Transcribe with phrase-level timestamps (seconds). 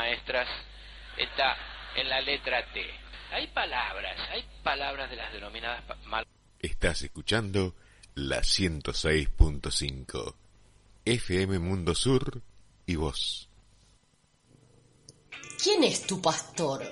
[0.00, 0.48] maestras
[1.18, 1.56] está
[1.94, 2.80] en la letra T.
[3.32, 6.26] Hay palabras, hay palabras de las denominadas mal.
[6.58, 7.74] Estás escuchando
[8.14, 10.34] la 106.5
[11.04, 12.40] FM Mundo Sur
[12.86, 13.50] y vos.
[15.62, 16.82] ¿Quién es tu pastor?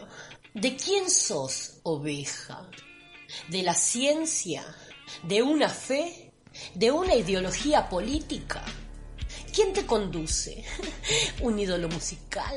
[0.53, 2.69] ¿De quién sos oveja?
[3.49, 4.63] ¿De la ciencia?
[5.23, 6.35] ¿De una fe?
[6.75, 8.63] ¿De una ideología política?
[9.59, 10.63] ¿Quién te conduce?
[11.43, 12.55] ¿Un ídolo musical?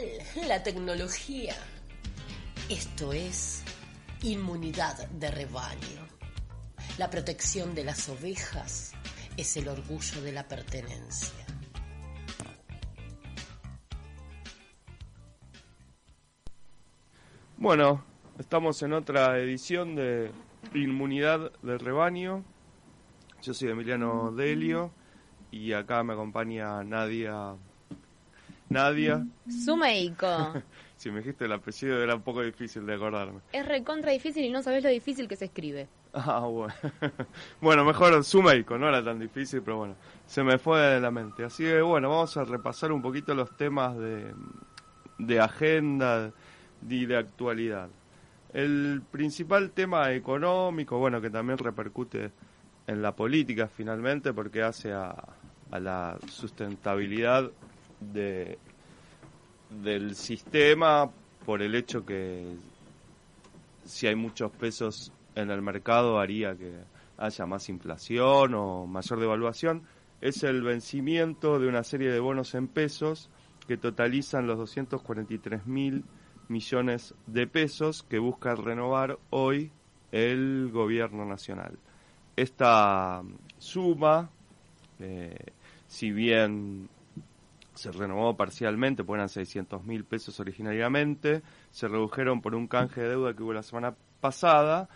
[0.47, 1.55] ¿La tecnología?
[2.69, 3.63] Esto es
[4.21, 6.07] inmunidad de rebaño.
[6.99, 8.93] La protección de las ovejas
[9.35, 11.43] es el orgullo de la pertenencia.
[17.57, 18.05] Bueno,
[18.37, 20.31] estamos en otra edición de
[20.75, 22.45] Inmunidad de Rebaño.
[23.41, 24.91] Yo soy Emiliano Delio
[25.51, 27.55] y acá me acompaña Nadia.
[28.69, 29.25] Nadia.
[29.49, 30.53] Sumeiko.
[30.95, 33.41] si me dijiste el apellido era un poco difícil de acordarme.
[33.51, 35.89] Es recontra difícil y no sabes lo difícil que se escribe.
[36.13, 36.73] Ah, bueno.
[37.61, 41.43] bueno, mejor Sumeiko, no era tan difícil, pero bueno, se me fue de la mente.
[41.43, 44.33] Así que bueno, vamos a repasar un poquito los temas de,
[45.17, 46.31] de agenda
[46.87, 47.89] y de actualidad.
[48.53, 52.31] El principal tema económico, bueno, que también repercute
[52.87, 55.15] en la política finalmente, porque hace a,
[55.71, 57.49] a la sustentabilidad
[57.99, 58.59] de,
[59.69, 61.09] del sistema
[61.45, 62.45] por el hecho que
[63.85, 66.73] si hay muchos pesos en el mercado haría que
[67.17, 69.83] haya más inflación o mayor devaluación,
[70.21, 73.29] es el vencimiento de una serie de bonos en pesos
[73.67, 76.03] que totalizan los 243 mil
[76.47, 79.71] millones de pesos que busca renovar hoy
[80.11, 81.77] el gobierno nacional.
[82.35, 83.23] Esta
[83.57, 84.29] suma,
[84.99, 85.35] eh,
[85.91, 86.87] si bien
[87.73, 93.09] se renovó parcialmente, pues eran 600 mil pesos originariamente, se redujeron por un canje de
[93.09, 94.87] deuda que hubo la semana pasada,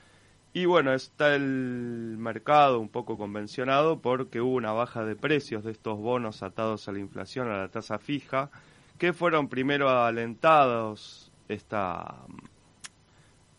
[0.54, 5.72] y bueno, está el mercado un poco convencionado porque hubo una baja de precios de
[5.72, 8.50] estos bonos atados a la inflación, a la tasa fija,
[8.98, 12.22] que fueron primero alentados esta,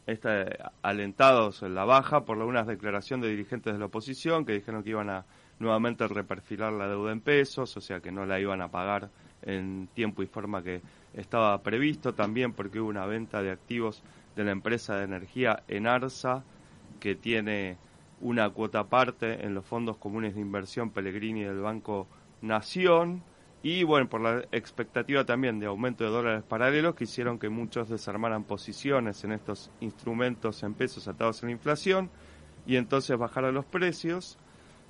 [0.06, 4.82] esta, alentados en la baja por una declaración de dirigentes de la oposición que dijeron
[4.82, 5.26] que iban a
[5.58, 9.10] nuevamente reperfilar la deuda en pesos, o sea que no la iban a pagar
[9.42, 10.82] en tiempo y forma que
[11.14, 14.02] estaba previsto, también porque hubo una venta de activos
[14.34, 16.44] de la empresa de energía Enarsa
[17.00, 17.76] que tiene
[18.20, 22.06] una cuota aparte en los fondos comunes de inversión Pellegrini del Banco
[22.42, 23.22] Nación,
[23.62, 27.88] y bueno, por la expectativa también de aumento de dólares paralelos que hicieron que muchos
[27.88, 32.08] desarmaran posiciones en estos instrumentos en pesos atados a la inflación
[32.64, 34.38] y entonces bajaran los precios.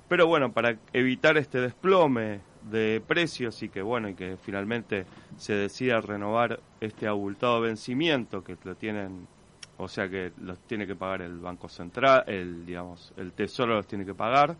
[0.07, 5.05] Pero bueno, para evitar este desplome de precios y que bueno, y que finalmente
[5.37, 9.27] se decida renovar este abultado vencimiento que lo tienen,
[9.77, 13.87] o sea que los tiene que pagar el Banco Central, el digamos, el Tesoro los
[13.87, 14.55] tiene que pagar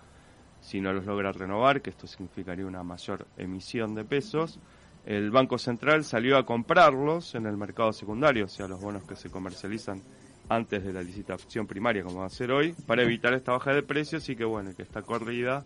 [0.59, 4.59] si no los logra renovar, que esto significaría una mayor emisión de pesos.
[5.05, 9.15] El Banco Central salió a comprarlos en el mercado secundario, o sea, los bonos que
[9.15, 10.01] se comercializan
[10.49, 13.83] antes de la licitación primaria, como va a ser hoy, para evitar esta baja de
[13.83, 15.65] precios y que, bueno, que esta corrida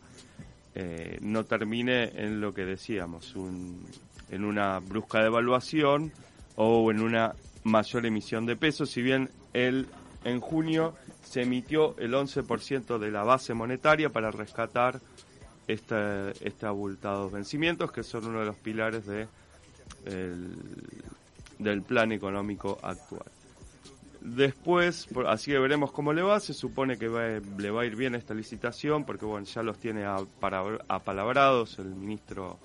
[0.73, 3.35] eh, no termine en lo que decíamos,
[4.29, 6.11] en una brusca devaluación
[6.55, 7.33] o en una
[7.63, 9.87] mayor emisión de pesos, si bien el
[10.23, 10.93] en junio
[11.23, 14.99] se emitió el 11% de la base monetaria para rescatar
[15.67, 19.27] este, este abultados vencimientos, que son uno de los pilares de,
[21.59, 23.29] del plan económico actual.
[24.21, 26.39] Después, así que veremos cómo le va.
[26.39, 27.09] Se supone que
[27.57, 32.59] le va a ir bien esta licitación porque bueno, ya los tiene apalabrados el ministro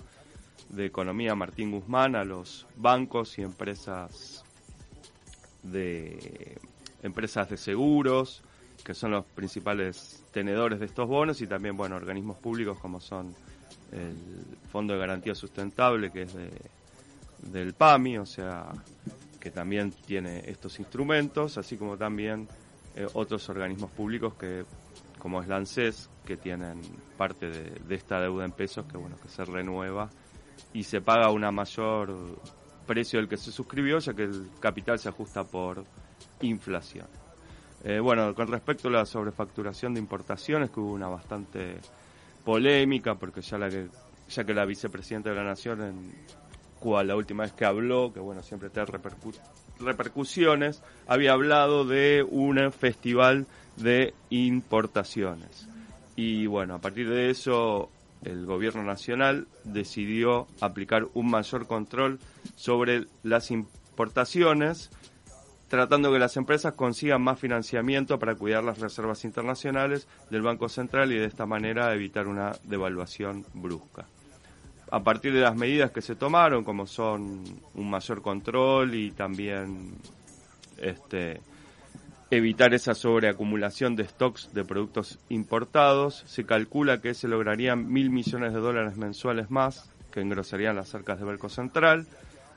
[0.69, 4.43] de Economía Martín Guzmán a los bancos y empresas
[5.63, 6.57] de
[7.03, 8.43] empresas de seguros,
[8.83, 13.33] que son los principales tenedores de estos bonos, y también, bueno, organismos públicos como son
[13.91, 14.15] el
[14.71, 16.51] Fondo de Garantía Sustentable, que es de,
[17.51, 18.67] del PAMI, o sea,
[19.47, 22.49] que también tiene estos instrumentos, así como también
[22.97, 24.65] eh, otros organismos públicos que,
[25.19, 26.81] como es la ANSES, que tienen
[27.17, 30.09] parte de, esta deuda en pesos, que bueno, que se renueva
[30.73, 32.13] y se paga una mayor
[32.85, 35.85] precio del que se suscribió, ya que el capital se ajusta por
[36.41, 37.07] inflación.
[37.85, 41.77] Eh, bueno, con respecto a la sobrefacturación de importaciones, que hubo una bastante
[42.43, 43.87] polémica, porque ya, la que,
[44.27, 46.13] ya que la vicepresidenta de la Nación, en
[46.79, 48.85] cual la última vez que habló, que bueno, siempre trae
[49.79, 53.45] repercusiones, había hablado de un festival
[53.75, 55.67] de importaciones.
[56.15, 57.89] Y bueno, a partir de eso,
[58.23, 62.19] el gobierno nacional decidió aplicar un mayor control
[62.55, 64.89] sobre las importaciones
[65.67, 71.11] tratando que las empresas consigan más financiamiento para cuidar las reservas internacionales del Banco Central
[71.11, 74.05] y de esta manera evitar una devaluación brusca.
[74.89, 77.43] A partir de las medidas que se tomaron, como son
[77.73, 79.95] un mayor control y también
[80.77, 81.41] este,
[82.31, 88.53] evitar esa sobreacumulación de stocks de productos importados, se calcula que se lograrían mil millones
[88.53, 92.07] de dólares mensuales más que engrosarían las arcas del Banco Central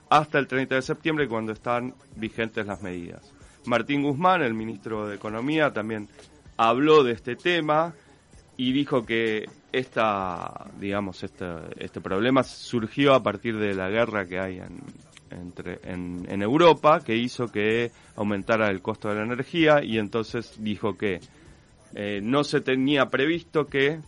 [0.09, 3.33] hasta el 30 de septiembre cuando están vigentes las medidas.
[3.67, 6.09] Martín Guzmán, el ministro de Economía, también
[6.57, 7.95] habló de este tema
[8.61, 11.47] y dijo que esta, digamos, este,
[11.79, 14.83] este problema surgió a partir de la guerra que hay en,
[15.31, 20.95] entre, en, Europa, que hizo que aumentara el costo de la energía y entonces dijo
[20.95, 21.21] que
[21.95, 23.99] eh, no se tenía previsto que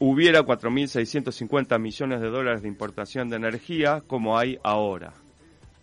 [0.00, 5.14] hubiera 4.650 millones de dólares de importación de energía como hay ahora.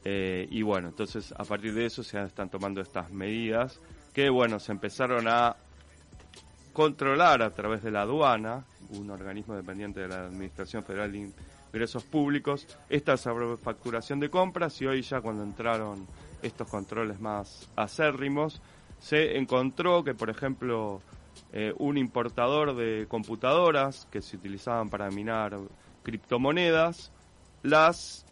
[0.06, 3.82] Eh, y bueno, entonces a partir de eso se están tomando estas medidas
[4.14, 5.56] que, bueno, se empezaron a
[6.78, 11.32] controlar a través de la aduana, un organismo dependiente de la Administración Federal de
[11.72, 16.06] Ingresos Públicos, esta sobrefacturación de compras y hoy ya cuando entraron
[16.44, 18.62] estos controles más acérrimos,
[19.00, 21.02] se encontró que, por ejemplo,
[21.52, 25.58] eh, un importador de computadoras que se utilizaban para minar
[26.04, 27.12] criptomonedas,
[27.64, 28.24] las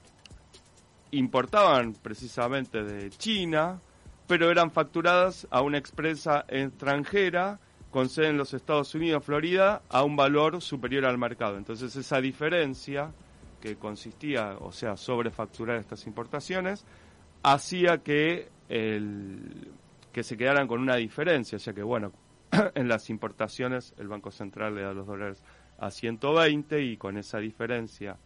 [1.09, 3.79] importaban precisamente de China,
[4.27, 7.59] pero eran facturadas a una empresa extranjera
[7.95, 11.55] con sede en los Estados Unidos, Florida, a un valor superior al mercado.
[11.55, 13.13] Entonces esa diferencia
[13.61, 16.83] que consistía, o sea, sobre facturar estas importaciones,
[17.41, 19.71] hacía que el,
[20.11, 22.11] que se quedaran con una diferencia, sea que bueno,
[22.75, 25.41] en las importaciones el Banco Central le da los dólares
[25.77, 28.17] a 120 y con esa diferencia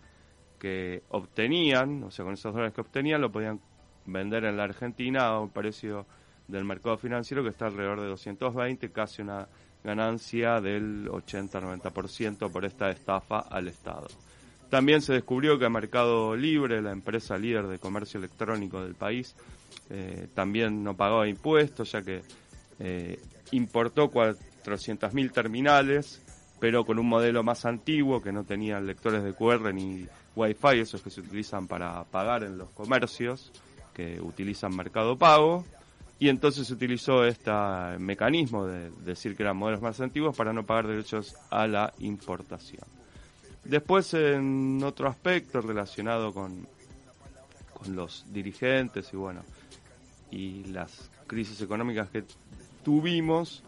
[0.57, 3.61] que obtenían, o sea, con esos dólares que obtenían, lo podían
[4.07, 6.07] vender en la Argentina a un precio
[6.49, 9.47] del mercado financiero que está alrededor de 220, casi una
[9.83, 14.07] ganancia del 80-90% por esta estafa al Estado.
[14.69, 19.35] También se descubrió que Mercado Libre, la empresa líder de comercio electrónico del país,
[19.89, 22.21] eh, también no pagaba impuestos, ya que
[22.79, 23.19] eh,
[23.51, 26.21] importó 400.000 terminales,
[26.59, 30.05] pero con un modelo más antiguo que no tenía lectores de QR ni
[30.35, 33.51] Wi-Fi, esos que se utilizan para pagar en los comercios
[33.93, 35.65] que utilizan Mercado Pago.
[36.19, 37.51] Y entonces se utilizó este
[37.97, 42.83] mecanismo de decir que eran modelos más antiguos para no pagar derechos a la importación.
[43.63, 46.67] Después, en otro aspecto relacionado con,
[47.73, 49.43] con los dirigentes y bueno,
[50.29, 52.25] y las crisis económicas que
[52.83, 53.63] tuvimos,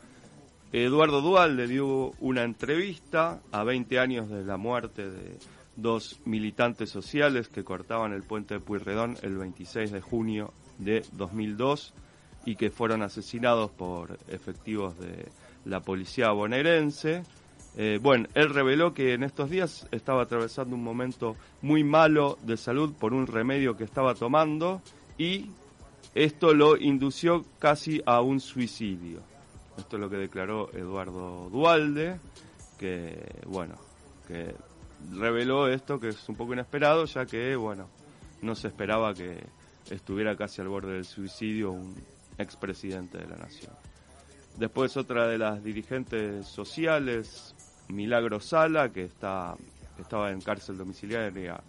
[0.73, 5.37] Eduardo Dual le dio una entrevista a 20 años de la muerte de
[5.77, 11.93] dos militantes sociales que cortaban el puente de Puyredón el 26 de junio de 2002
[12.45, 15.27] y que fueron asesinados por efectivos de
[15.65, 17.23] la policía bonaerense.
[17.77, 22.57] Eh, bueno, él reveló que en estos días estaba atravesando un momento muy malo de
[22.57, 24.81] salud por un remedio que estaba tomando
[25.17, 25.51] y
[26.13, 29.19] esto lo indució casi a un suicidio.
[29.77, 32.19] Esto es lo que declaró Eduardo Dualde,
[32.77, 33.75] que bueno,
[34.27, 34.53] que
[35.13, 37.87] reveló esto que es un poco inesperado, ya que bueno,
[38.41, 39.41] no se esperaba que
[39.89, 41.95] estuviera casi al borde del suicidio un
[42.41, 43.73] expresidente de la nación.
[44.57, 47.55] Después otra de las dirigentes sociales,
[47.87, 49.55] Milagro Sala, que está
[50.01, 51.61] estaba en cárcel domiciliaria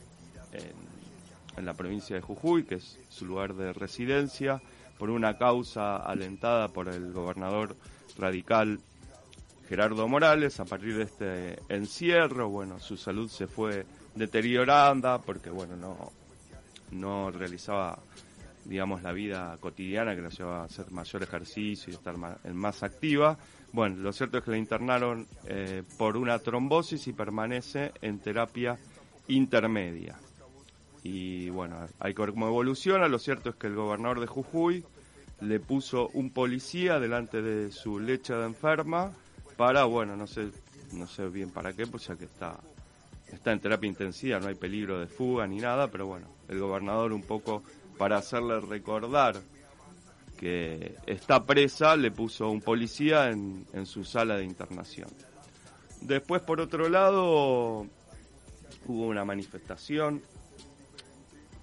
[1.56, 4.60] en la provincia de Jujuy, que es su lugar de residencia,
[4.98, 7.76] por una causa alentada por el gobernador
[8.18, 8.80] radical
[9.68, 10.60] Gerardo Morales.
[10.60, 16.12] A partir de este encierro, bueno, su salud se fue deteriorando porque, bueno, no,
[16.90, 17.98] no realizaba,
[18.64, 22.82] digamos, la vida cotidiana que la llevaba a hacer mayor ejercicio y estar más, más
[22.82, 23.38] activa.
[23.72, 28.78] Bueno, lo cierto es que la internaron eh, por una trombosis y permanece en terapia
[29.28, 30.18] intermedia
[31.02, 33.08] y bueno, hay que ver cómo evoluciona.
[33.08, 34.84] Lo cierto es que el gobernador de Jujuy
[35.40, 39.12] le puso un policía delante de su leche de enferma
[39.56, 40.50] para, bueno, no sé,
[40.92, 42.58] no sé bien para qué, pues ya que está,
[43.32, 47.12] está en terapia intensiva, no hay peligro de fuga ni nada, pero bueno, el gobernador
[47.12, 47.64] un poco
[47.98, 49.40] para hacerle recordar
[50.36, 55.08] que está presa, le puso un policía en, su sala de internación.
[56.00, 57.86] Después, por otro lado,
[58.86, 60.22] hubo una manifestación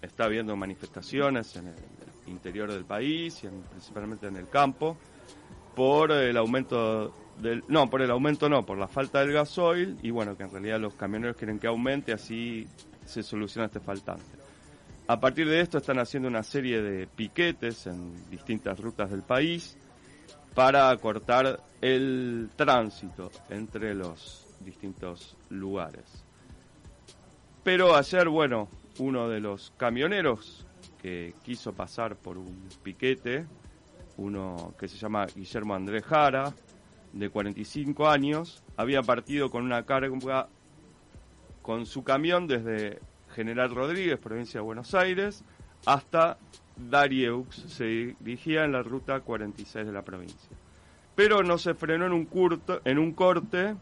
[0.02, 1.76] está habiendo manifestaciones en el
[2.28, 4.98] interior del país y principalmente en el campo
[5.76, 10.12] por el aumento del no por el aumento no por la falta del gasoil y
[10.12, 12.68] bueno que en realidad los camioneros quieren que aumente así
[13.06, 14.39] se soluciona este faltante
[15.10, 19.76] a partir de esto están haciendo una serie de piquetes en distintas rutas del país
[20.54, 26.24] para cortar el tránsito entre los distintos lugares.
[27.64, 30.68] Pero ayer, bueno, uno de los camioneros
[31.02, 33.48] que quiso pasar por un piquete,
[34.18, 36.54] uno que se llama Guillermo Andrés Jara,
[37.14, 40.48] de 45 años, había partido con una carga
[41.64, 43.00] con su camión desde
[43.40, 45.46] General Rodríguez, provincia de Buenos Aires,
[45.86, 46.38] hasta
[46.76, 50.50] Darieux, se dirigía en la ruta 46 de la provincia.
[51.16, 53.78] Pero no se frenó en un, curto, en un corte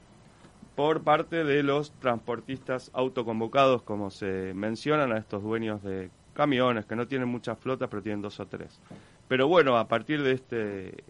[0.76, 6.96] por parte de los transportistas autoconvocados, como se mencionan a estos dueños de camiones, que
[6.96, 8.80] no tienen muchas flotas, pero tienen dos o tres.
[9.28, 11.04] Pero bueno, a partir de, este,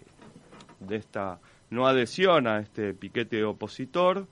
[0.80, 4.25] de esta no adhesión a este piquete opositor,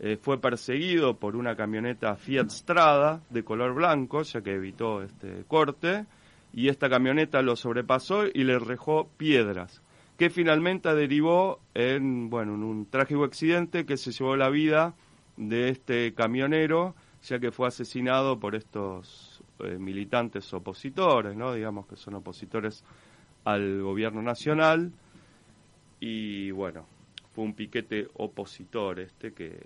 [0.00, 5.44] eh, fue perseguido por una camioneta Fiat Strada de color blanco, ya que evitó este
[5.46, 6.06] corte,
[6.52, 9.82] y esta camioneta lo sobrepasó y le rejó piedras
[10.20, 14.94] que finalmente derivó en, bueno, en un trágico accidente que se llevó la vida
[15.38, 21.54] de este camionero, ya que fue asesinado por estos eh, militantes opositores, ¿no?
[21.54, 22.84] digamos que son opositores
[23.44, 24.92] al gobierno nacional,
[26.00, 26.84] y bueno,
[27.34, 29.58] fue un piquete opositor este que,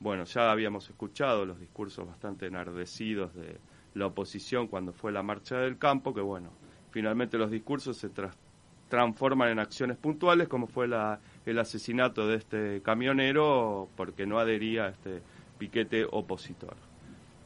[0.00, 3.58] bueno, ya habíamos escuchado los discursos bastante enardecidos de
[3.94, 6.50] la oposición cuando fue la marcha del campo, que bueno,
[6.90, 8.10] finalmente los discursos se,
[8.88, 14.86] transforman en acciones puntuales, como fue la, el asesinato de este camionero porque no adhería
[14.86, 15.22] a este
[15.58, 16.76] piquete opositor.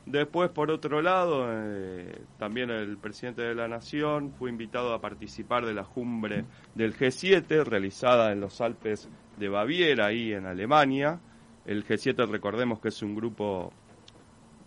[0.05, 5.65] Después, por otro lado, eh, también el presidente de la Nación fue invitado a participar
[5.65, 6.45] de la cumbre
[6.75, 11.21] del G7 realizada en los Alpes de Baviera, ahí en Alemania.
[11.65, 13.73] El G7, recordemos que es un grupo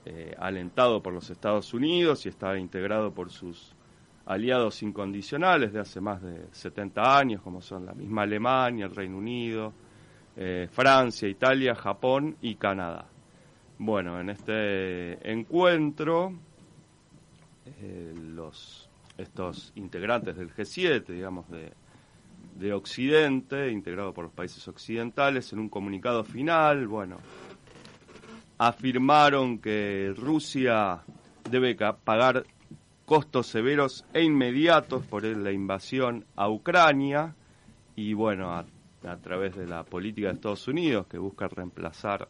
[0.05, 3.75] eh, alentado por los Estados Unidos y está integrado por sus
[4.25, 9.17] aliados incondicionales de hace más de 70 años, como son la misma Alemania, el Reino
[9.17, 9.73] Unido,
[10.37, 13.07] eh, Francia, Italia, Japón y Canadá.
[13.77, 16.33] Bueno, en este encuentro,
[17.65, 18.13] eh,
[19.17, 21.73] estos integrantes del G7, digamos, de,
[22.55, 27.17] de Occidente, integrado por los países occidentales, en un comunicado final, bueno,
[28.57, 31.01] afirmaron que Rusia
[31.49, 32.45] debe pagar
[33.05, 37.35] costos severos e inmediatos por la invasión a Ucrania
[37.95, 38.65] y bueno, a,
[39.21, 42.27] través de la política de Estados Unidos que busca reemplazar,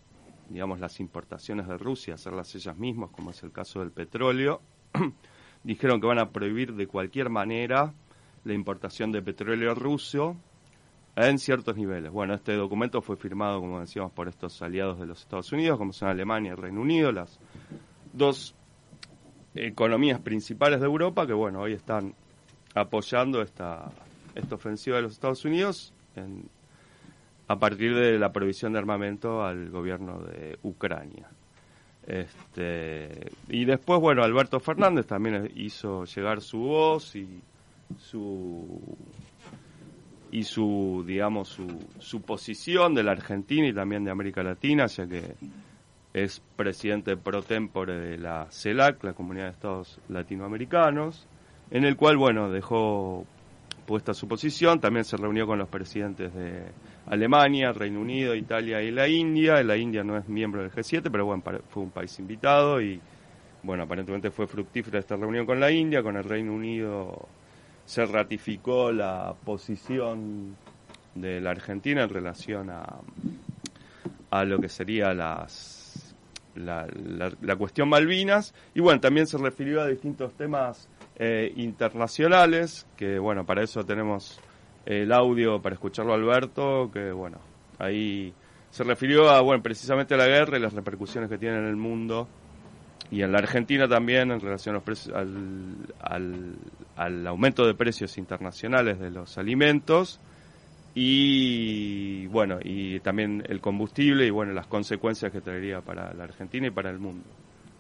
[0.50, 4.62] digamos, las importaciones de Rusia, hacerlas ellas mismas, como es el caso del petróleo,
[5.63, 7.94] dijeron que van a prohibir de cualquier manera
[8.46, 10.38] la importación de petróleo ruso
[11.16, 12.12] en ciertos niveles.
[12.12, 15.94] Bueno, este documento fue firmado, como decíamos, por estos aliados de los Estados Unidos, como
[15.94, 17.40] son Alemania y Reino Unido, las
[18.14, 18.56] dos
[19.56, 22.14] economías principales de Europa que, bueno, hoy están
[22.74, 23.92] apoyando esta,
[24.36, 25.94] esta ofensiva de los Estados Unidos
[27.48, 31.30] a partir de la provisión de armamento al gobierno de Ucrania.
[32.06, 37.42] Este, y después, bueno, Alberto Fernández también hizo llegar su voz y
[37.98, 38.82] su
[40.32, 41.68] y su digamos su,
[42.00, 45.36] su posición de la Argentina y también de América Latina, ya que
[46.13, 51.27] es presidente pro tempore de la CELAC, la Comunidad de Estados Latinoamericanos,
[51.72, 53.25] en el cual, bueno, dejó
[53.86, 56.63] puesta su posición, también se reunió con los presidentes de
[57.06, 59.62] Alemania, Reino Unido, Italia y la India.
[59.63, 63.00] La India no es miembro del G7, pero bueno, fue un país invitado y,
[63.63, 67.27] bueno, aparentemente fue fructífera esta reunión con la India, con el Reino Unido
[67.86, 70.56] se ratificó la posición
[71.13, 73.00] de la Argentina en relación a,
[74.32, 76.15] a lo que sería las
[76.56, 76.88] la,
[77.42, 78.54] la, cuestión Malvinas.
[78.74, 80.88] Y bueno, también se refirió a distintos temas
[81.18, 84.39] eh, internacionales, que bueno, para eso tenemos
[84.86, 87.39] el audio para escucharlo Alberto, que bueno,
[87.80, 88.34] ahí
[88.72, 91.75] se refirió a, bueno, precisamente a la guerra y las repercusiones que tiene en el
[91.75, 92.27] mundo
[93.12, 96.56] y en la Argentina también en relación a los precios, al, al,
[96.96, 100.20] al aumento de precios internacionales de los alimentos
[100.96, 106.68] y bueno, y también el combustible y bueno, las consecuencias que traería para la Argentina
[106.68, 107.26] y para el mundo.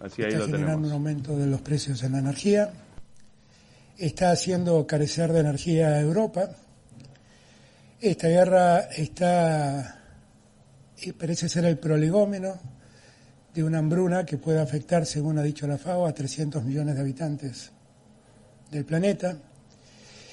[0.01, 2.73] Así está generando un aumento de los precios en la energía,
[3.97, 6.49] está haciendo carecer de energía a Europa.
[8.01, 10.03] Esta guerra está,
[11.17, 12.74] parece ser el prolegómeno
[13.55, 17.01] de una hambruna que puede afectar, según ha dicho la FAO, a 300 millones de
[17.01, 17.71] habitantes
[18.69, 19.37] del planeta.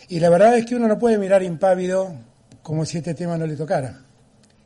[0.08, 2.12] Y la verdad es que uno no puede mirar impávido
[2.64, 4.00] como si este tema no le tocara.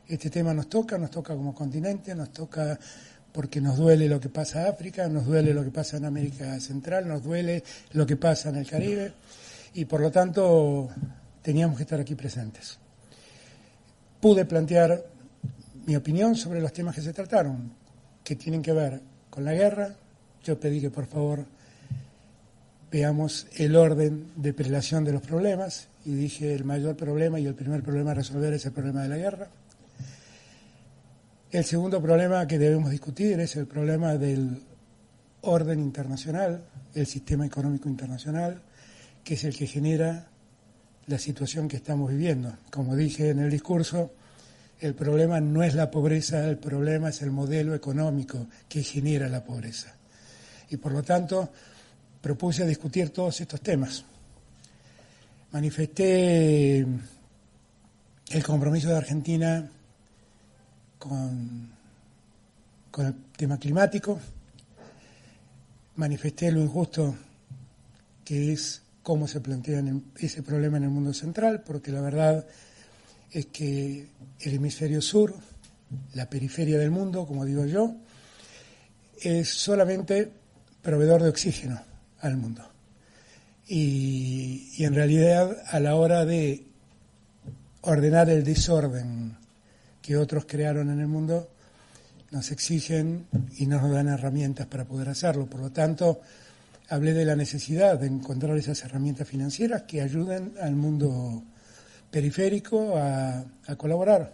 [0.07, 2.79] Este tema nos toca, nos toca como continente, nos toca
[3.31, 6.59] porque nos duele lo que pasa en África, nos duele lo que pasa en América
[6.59, 9.13] Central, nos duele lo que pasa en el Caribe
[9.75, 10.89] y por lo tanto
[11.43, 12.79] teníamos que estar aquí presentes.
[14.19, 15.05] Pude plantear
[15.85, 17.71] mi opinión sobre los temas que se trataron,
[18.27, 19.95] que tienen que ver con la guerra.
[20.43, 21.45] Yo pedí que por favor
[22.91, 27.55] veamos el orden de prelación de los problemas y dije el mayor problema y el
[27.55, 29.47] primer problema a resolver es el problema de la guerra.
[31.51, 34.61] El segundo problema que debemos discutir es el problema del
[35.39, 36.65] orden internacional,
[36.95, 38.61] el sistema económico internacional,
[39.23, 40.27] que es el que genera
[41.05, 42.57] la situación que estamos viviendo.
[42.71, 44.11] Como dije en el discurso,
[44.79, 49.43] el problema no es la pobreza, el problema es el modelo económico que genera la
[49.43, 49.95] pobreza.
[50.69, 51.49] Y por lo tanto,
[52.21, 54.03] propuse discutir todos estos temas.
[55.51, 59.69] Manifesté el compromiso de Argentina
[60.99, 61.69] con,
[62.91, 64.19] con el tema climático,
[65.95, 67.15] manifesté lo injusto
[68.23, 69.81] que es cómo se plantea
[70.19, 72.45] ese problema en el mundo central, porque la verdad
[73.31, 74.07] es que
[74.39, 75.33] el hemisferio sur,
[76.13, 77.95] la periferia del mundo, como digo yo,
[79.21, 80.31] es solamente
[80.81, 81.81] proveedor de oxígeno
[82.21, 82.63] al mundo.
[83.67, 86.65] Y, en realidad a la hora de
[87.81, 89.35] ordenar el desorden
[90.01, 91.49] que otros crearon en el mundo,
[92.31, 95.47] nos exigen y nos dan herramientas para poder hacerlo.
[95.47, 96.21] Por lo tanto,
[96.89, 101.43] hablé de la necesidad de encontrar esas herramientas financieras que ayuden al mundo
[102.17, 103.45] periférico a,
[103.77, 104.33] colaborar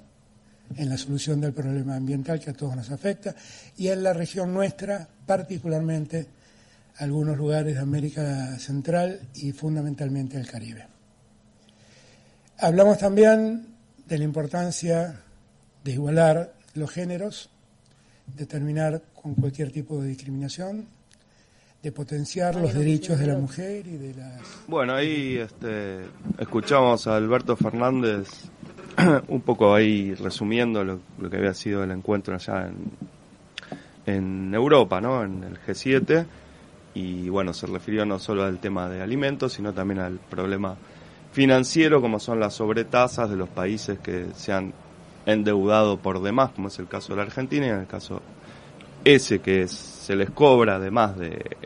[0.77, 3.35] en la solución del problema ambiental que a todos nos afecta
[3.75, 6.25] y en la región nuestra, particularmente
[6.99, 10.87] algunos lugares de América Central y fundamentalmente el Caribe.
[12.59, 13.67] Hablamos también
[14.07, 15.19] de la importancia
[15.83, 17.49] de igualar los géneros,
[18.27, 20.87] de terminar con cualquier tipo de discriminación,
[21.83, 24.41] de potenciar los derechos de la mujer y de las...
[24.67, 26.05] Bueno, ahí este,
[26.39, 28.29] escuchamos a Alberto Fernández
[29.27, 32.91] un poco ahí resumiendo lo, que había sido el encuentro allá en,
[34.05, 35.25] en Europa, ¿no?
[35.25, 36.25] En el G7
[36.93, 40.77] y bueno, se refirió no solo al tema de alimentos, sino también al problema
[41.33, 44.73] financiero como son las sobretasas de los países que se han
[45.25, 48.21] endeudado por demás, como es el caso de la Argentina, y en el caso
[49.03, 51.57] ese que se les cobra además de,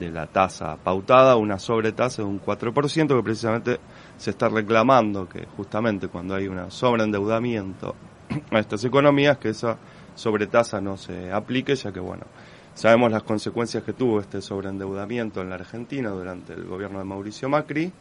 [0.00, 3.80] la tasa pautada, una sobretasa de un 4%, que precisamente
[4.16, 7.94] se está reclamando que justamente cuando hay un sobreendeudamiento
[8.50, 9.76] a estas economías, que esa
[10.14, 12.24] sobretasa no se aplique, ya que bueno,
[12.74, 17.48] sabemos las consecuencias que tuvo este sobreendeudamiento en la Argentina durante el gobierno de Mauricio
[17.48, 17.92] Macri,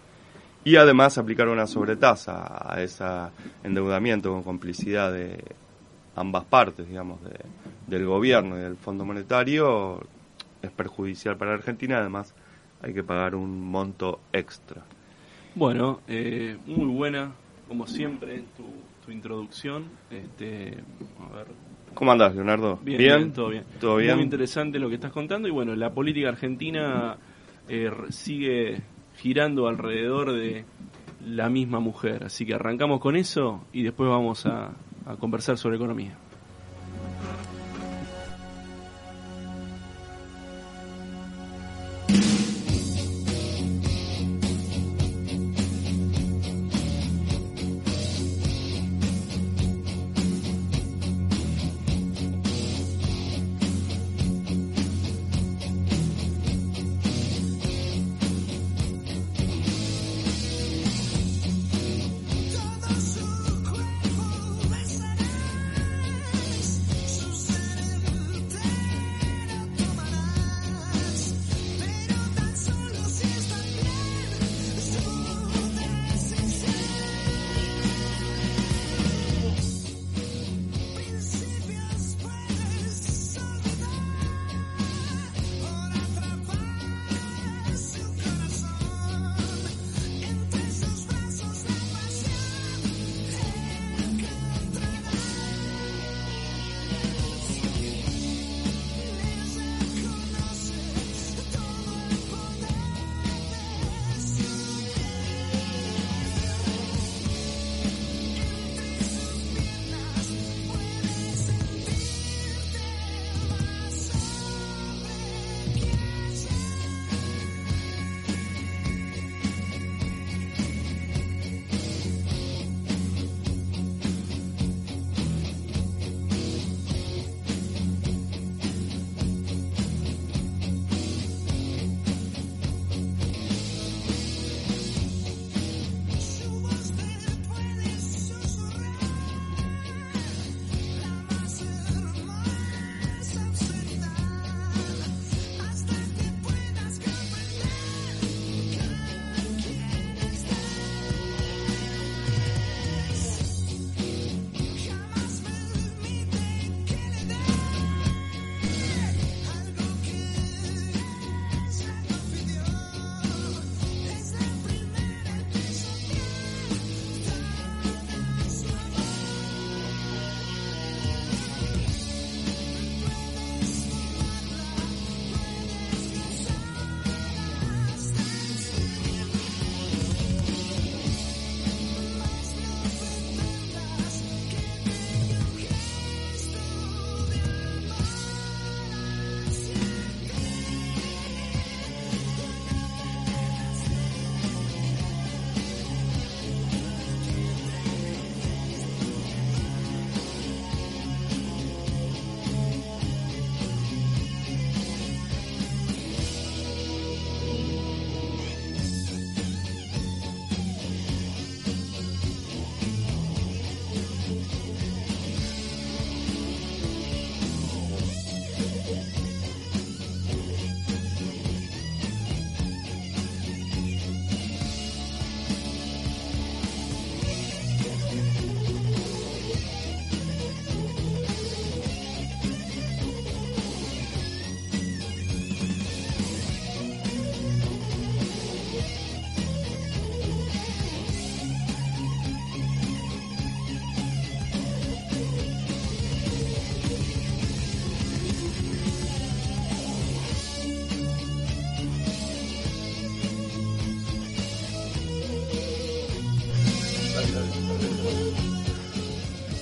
[0.64, 3.06] y además aplicar una sobretasa a ese
[3.64, 5.44] endeudamiento con complicidad de
[6.16, 7.40] ambas partes, digamos, de,
[7.88, 10.02] del gobierno y del Fondo Monetario,
[10.62, 12.36] es perjudicial para Argentina, además
[12.82, 14.84] hay que pagar un monto extra.
[15.56, 17.32] Bueno, eh, muy buena,
[17.68, 18.66] como siempre, tu,
[19.04, 19.86] tu introducción.
[20.12, 20.78] Este,
[21.20, 21.48] a ver.
[21.94, 22.78] ¿Cómo andás, Leonardo?
[22.84, 23.64] Bien, todo bien.
[23.80, 24.16] ¿Todo bien?
[24.16, 27.18] Muy interesante lo que estás contando y bueno, la política argentina
[27.68, 28.84] eh, sigue
[29.16, 30.66] girando alrededor de
[31.26, 32.26] la misma mujer.
[32.26, 34.74] Así que arrancamos con eso y después vamos a,
[35.08, 36.16] a conversar sobre economía.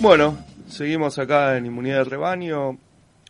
[0.05, 0.37] Bueno,
[0.67, 2.77] seguimos acá en Inmunidad de Rebaño.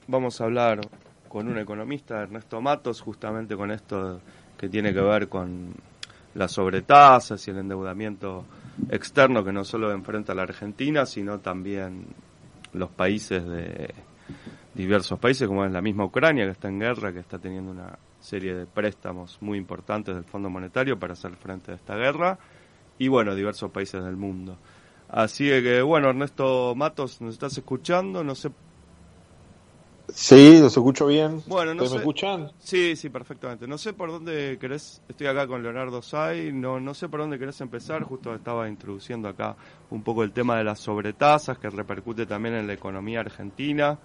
[0.07, 0.81] Vamos a hablar
[1.29, 4.19] con un economista, Ernesto Matos, justamente con esto
[4.57, 5.73] que tiene que ver con
[6.33, 8.43] las sobretasas y el endeudamiento
[8.89, 12.07] externo que no solo enfrenta la Argentina, sino también
[12.73, 13.93] los países de
[14.73, 17.97] diversos países, como es la misma Ucrania, que está en guerra, que está teniendo una
[18.19, 22.37] serie de préstamos muy importantes del Fondo Monetario para hacer frente a esta guerra,
[22.99, 24.57] y bueno, diversos países del mundo.
[25.09, 28.23] Así que, bueno, Ernesto Matos, ¿nos estás escuchando?
[28.23, 28.49] No sé.
[30.09, 31.41] Sí, los escucho bien.
[31.47, 32.51] Bueno, no ¿Me escuchan?
[32.59, 33.67] Sí, sí, perfectamente.
[33.67, 37.39] No sé por dónde querés, estoy acá con Leonardo Say, no, no sé por dónde
[37.39, 39.55] querés empezar, justo estaba introduciendo acá
[39.89, 43.97] un poco el tema de las sobretasas que repercute también en la economía argentina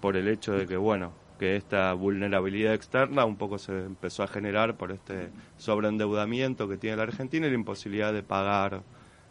[0.00, 4.26] por el hecho de que, bueno, que esta vulnerabilidad externa un poco se empezó a
[4.26, 8.82] generar por este sobreendeudamiento que tiene la Argentina y la imposibilidad de pagar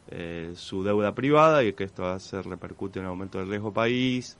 [0.09, 4.37] eh, su deuda privada y que esto hace repercute en un aumento del riesgo país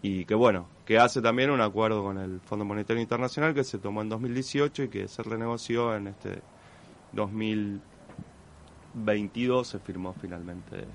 [0.00, 3.78] y que bueno, que hace también un acuerdo con el Fondo Monetario Internacional que se
[3.78, 6.40] tomó en 2018 y que se renegoció en este
[7.12, 10.86] 2022 se firmó finalmente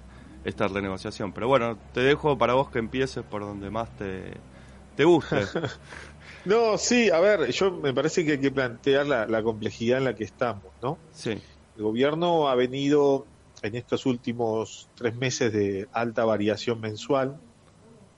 [0.44, 1.32] esta renegociación.
[1.34, 4.34] Pero bueno, te dejo para vos que empieces por donde más te,
[4.96, 5.42] te guste.
[6.46, 10.06] no, sí, a ver, yo me parece que hay que plantear la, la complejidad en
[10.06, 10.98] la que estamos, ¿no?
[11.12, 11.38] Sí.
[11.78, 13.26] El gobierno ha venido
[13.62, 17.40] en estos últimos tres meses de alta variación mensual,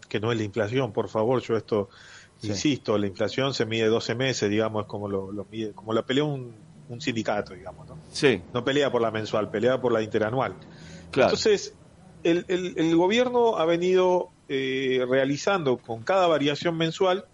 [0.08, 1.90] que no es la inflación, por favor, yo esto
[2.42, 6.56] insisto, la inflación se mide 12 meses, digamos, como lo, mide, como la pelea un,
[6.88, 7.98] un, sindicato, digamos, ¿no?
[8.12, 8.42] Sí.
[8.54, 10.56] No pelea por la mensual, pelea por la interanual.
[11.12, 11.30] Claro.
[11.30, 11.74] Entonces,
[12.24, 17.26] el, el, el gobierno ha venido eh, realizando con cada variación mensual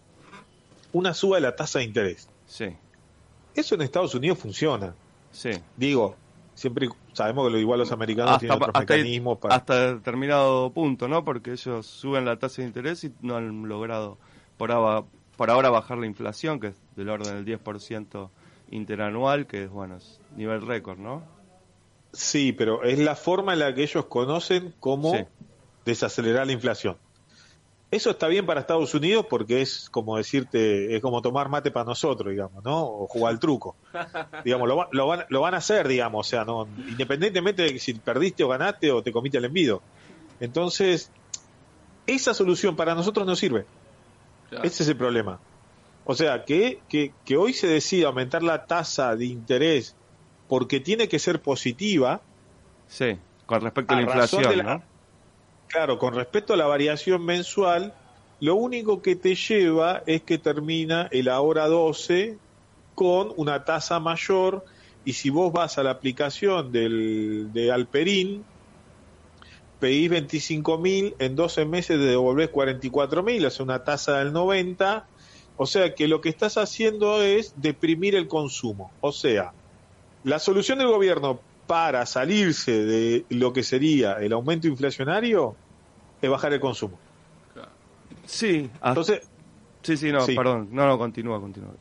[0.91, 2.27] una suba de la tasa de interés.
[2.47, 2.75] Sí.
[3.53, 4.95] Eso en Estados Unidos funciona.
[5.31, 5.51] Sí.
[5.77, 6.15] Digo,
[6.55, 9.55] siempre sabemos que lo igual los americanos tienen otros mecanismos para...
[9.55, 11.23] Hasta determinado punto, ¿no?
[11.23, 14.17] Porque ellos suben la tasa de interés y no han logrado
[14.57, 15.05] por ahora,
[15.37, 18.29] por ahora bajar la inflación, que es del orden del 10%
[18.71, 21.23] interanual, que es, bueno, es nivel récord, ¿no?
[22.13, 25.13] Sí, pero es la forma en la que ellos conocen cómo
[25.83, 26.97] desacelerar la inflación.
[27.95, 31.85] Eso está bien para Estados Unidos porque es como decirte, es como tomar mate para
[31.85, 32.83] nosotros, digamos, ¿no?
[32.83, 33.77] O jugar al truco.
[34.43, 37.93] digamos, lo, lo, van, lo van a hacer, digamos, o sea, no, independientemente de si
[37.93, 39.81] perdiste o ganaste o te comiste el envido.
[40.41, 41.09] Entonces,
[42.05, 43.65] esa solución para nosotros no sirve.
[44.61, 45.39] Ese es el problema.
[46.03, 49.95] O sea, que, que, que hoy se decide aumentar la tasa de interés
[50.49, 52.19] porque tiene que ser positiva.
[52.89, 54.94] Sí, con respecto a la inflación, ¿no?
[55.67, 57.93] Claro, con respecto a la variación mensual,
[58.39, 62.37] lo único que te lleva es que termina el ahora 12
[62.93, 64.65] con una tasa mayor
[65.03, 68.43] y si vos vas a la aplicación del, de Alperín,
[69.79, 75.05] pedís 25 mil, en 12 meses te devolvés 44 mil, es una tasa del 90,
[75.57, 78.91] o sea que lo que estás haciendo es deprimir el consumo.
[79.01, 79.53] O sea,
[80.23, 85.55] la solución del gobierno para salirse de lo que sería el aumento inflacionario
[86.21, 86.97] es bajar el consumo.
[88.25, 89.21] Sí, entonces.
[89.81, 90.69] Sí, sí, no, perdón.
[90.71, 91.73] No, no, continúa, continúa.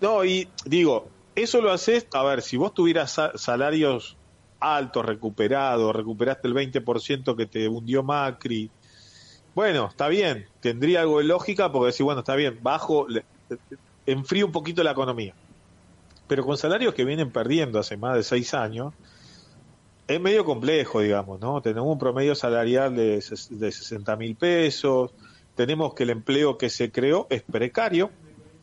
[0.00, 4.16] No, y digo, eso lo haces, a ver, si vos tuvieras salarios
[4.58, 8.70] altos, recuperados, recuperaste el 20% que te hundió Macri,
[9.54, 13.06] bueno, está bien, tendría algo de lógica porque decir, bueno, está bien, bajo,
[14.04, 15.34] enfrío un poquito la economía.
[16.26, 18.94] Pero con salarios que vienen perdiendo hace más de seis años,
[20.06, 21.62] es medio complejo, digamos, ¿no?
[21.62, 25.12] Tenemos un promedio salarial de, de 60 mil pesos,
[25.54, 28.10] tenemos que el empleo que se creó es precario,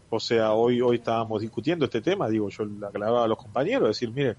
[0.09, 3.87] o sea, hoy, hoy estábamos discutiendo este tema, digo, yo le aclaraba a los compañeros,
[3.87, 4.35] decir, mire,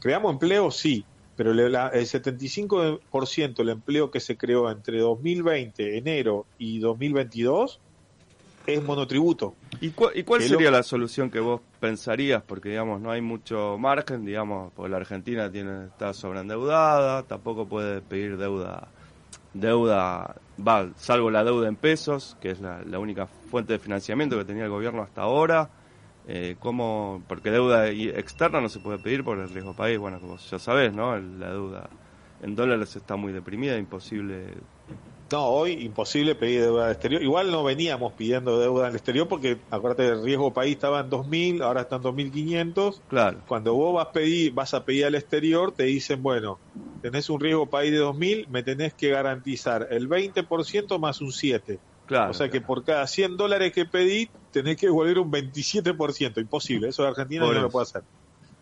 [0.00, 1.04] creamos empleo, sí,
[1.36, 7.80] pero el 75% del empleo que se creó entre 2020, enero, y 2022
[8.74, 9.54] es monotributo.
[9.80, 12.42] ¿Y, y cuál sería la solución que vos pensarías?
[12.42, 18.00] Porque, digamos, no hay mucho margen, digamos, porque la Argentina tiene está sobreendeudada, tampoco puede
[18.00, 18.88] pedir deuda,
[19.54, 24.44] deuda, va, salvo la deuda en pesos, que es la, única fuente de financiamiento que
[24.44, 25.70] tenía el gobierno hasta ahora.
[26.28, 27.22] Eh, ¿cómo?
[27.26, 30.92] Porque deuda externa no se puede pedir por el riesgo país, bueno, como ya sabés,
[30.92, 31.18] ¿no?
[31.18, 31.88] La deuda
[32.42, 34.54] en dólares está muy deprimida, imposible
[35.30, 37.22] no, hoy imposible pedir deuda al exterior.
[37.22, 41.62] Igual no veníamos pidiendo deuda al exterior porque, acuérdate, el riesgo país estaba en 2.000,
[41.62, 43.00] ahora está en 2.500.
[43.08, 43.38] Claro.
[43.46, 46.58] Cuando vos vas a, pedir, vas a pedir al exterior, te dicen, bueno,
[47.00, 51.78] tenés un riesgo país de 2.000, me tenés que garantizar el 20% más un 7%.
[52.06, 56.40] Claro, o sea que por cada 100 dólares que pedí, tenés que devolver un 27%.
[56.40, 58.02] Imposible, eso de Argentina no lo puede hacer.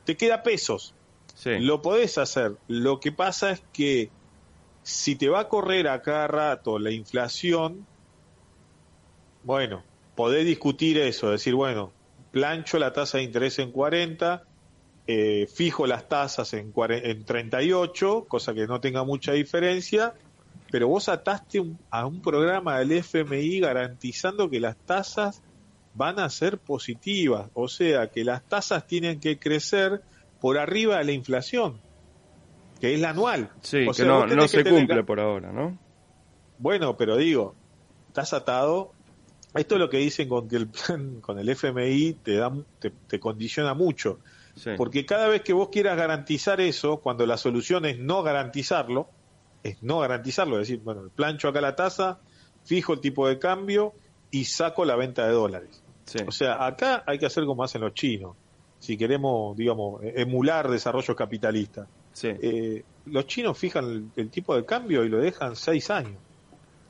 [0.05, 0.95] Te queda pesos.
[1.35, 1.59] Sí.
[1.61, 2.57] Lo podés hacer.
[2.67, 4.11] Lo que pasa es que
[4.89, 7.87] si te va a correr a cada rato la inflación,
[9.45, 11.93] bueno, podés discutir eso, decir, bueno,
[12.33, 14.45] plancho la tasa de interés en 40,
[15.07, 20.15] eh, fijo las tasas en, en 38, cosa que no tenga mucha diferencia,
[20.71, 25.43] pero vos ataste a un programa del FMI garantizando que las tasas
[25.93, 30.01] van a ser positivas, o sea, que las tasas tienen que crecer
[30.41, 31.79] por arriba de la inflación,
[32.81, 33.51] que es la anual.
[33.61, 35.79] Sí, que no, se cumple por ahora, ¿no?
[36.59, 37.55] Bueno, pero digo,
[38.09, 38.93] estás atado.
[39.55, 43.21] Esto es lo que dicen con que el plan, con el FMI te da, te,
[43.21, 44.21] condiciona mucho.
[44.77, 49.09] Porque cada vez que vos quieras garantizar eso, cuando la solución es no garantizarlo,
[49.63, 52.19] es no garantizarlo, es decir, bueno, plancho acá la tasa,
[52.65, 53.95] fijo el tipo de cambio
[54.33, 55.85] y saco la venta de dólares.
[56.27, 58.35] O sea, acá hay que hacer como hacen los chinos,
[58.79, 61.15] si queremos, digamos, emular desarrollo
[62.23, 62.47] capitalista.
[62.47, 66.17] Eh, los chinos fijan el, tipo de cambio y lo dejan seis años.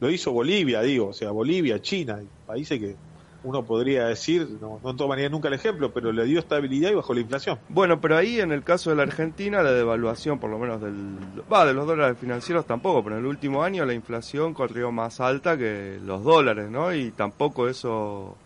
[0.00, 2.96] Lo hizo Bolivia, digo, o sea, Bolivia, China, países que
[3.44, 7.14] uno podría decir, no, no tomaría nunca el ejemplo, pero le dio estabilidad y bajó
[7.14, 7.58] la inflación.
[7.68, 11.18] Bueno, pero ahí en el caso de la Argentina, la devaluación, por lo menos del,
[11.52, 15.20] va, de los dólares financieros tampoco, pero en el último año la inflación corrió más
[15.20, 16.92] alta que los dólares, ¿no?
[16.92, 18.36] Y tampoco eso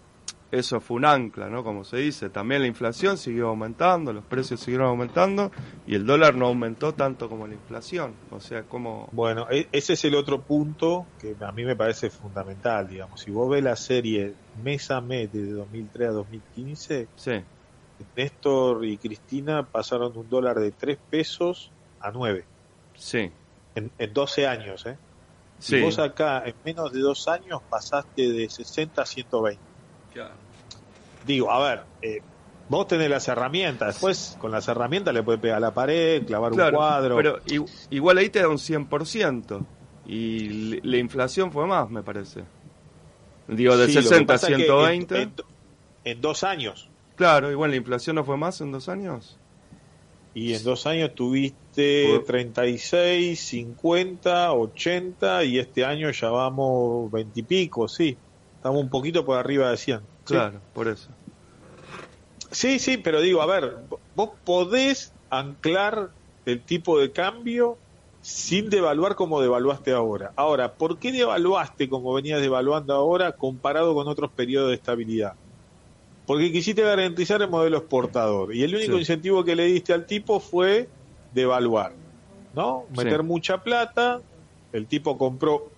[0.53, 1.65] eso fue un ancla, ¿no?
[1.65, 2.29] Como se dice.
[2.29, 5.51] También la inflación siguió aumentando, los precios siguieron aumentando
[5.87, 8.15] y el dólar no aumentó tanto como la inflación.
[8.31, 9.09] O sea, como...
[9.13, 13.23] Bueno, e-, ese es el otro punto que a mí me parece fundamental, digamos.
[13.23, 17.33] Si vos ves la serie mes a mes de 2003 a 2015, sí.
[18.15, 22.45] Néstor y Cristina pasaron de un dólar de 3 pesos a 9.
[22.95, 23.33] Sí.
[23.75, 24.99] En, en 12 años, ¿eh?
[25.59, 25.81] Sí.
[25.81, 29.72] vos acá en menos de dos años pasaste de 60 a 120.
[30.13, 30.43] Claro
[31.27, 32.21] digo, a ver, eh,
[32.69, 36.53] vos tenés las herramientas, después con las herramientas le puedes pegar a la pared, clavar
[36.53, 37.17] un cuadro.
[37.17, 37.39] Pero
[37.91, 39.65] igual ahí te da un 100%,
[40.07, 42.43] y la inflación fue más, me parece.
[43.49, 45.29] Digo, de 60 a 120.
[46.05, 46.89] En, dos años.
[47.17, 49.39] Claro, igual la inflación no fue más en dos años.
[50.35, 57.43] Y en dos años tuviste 36, 50, 80 y este año ya vamos 20 y
[57.43, 58.17] pico, sí.
[58.63, 60.01] Estamos un poquito por arriba de 100.
[60.23, 61.09] Claro, por eso.
[62.53, 63.79] Sí, sí, pero digo, a ver,
[64.15, 66.11] vos podés anclar
[66.47, 67.77] el tipo de cambio
[68.21, 70.31] sin devaluar como devaluaste ahora.
[70.37, 75.35] Ahora, ¿por qué devaluaste como venías devaluando ahora comparado con otros periodos de estabilidad?
[76.25, 80.39] Porque quisiste garantizar el modelo exportador y el único incentivo que le diste al tipo
[80.39, 80.89] fue
[81.35, 81.95] devaluar,
[82.55, 82.85] ¿no?
[82.97, 84.21] Meter mucha plata,
[84.73, 85.69] el tipo compró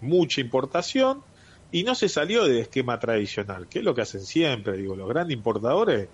[0.00, 1.26] mucha importación
[1.70, 5.08] y no se salió del esquema tradicional, que es lo que hacen siempre, digo, los
[5.08, 6.10] grandes importadores,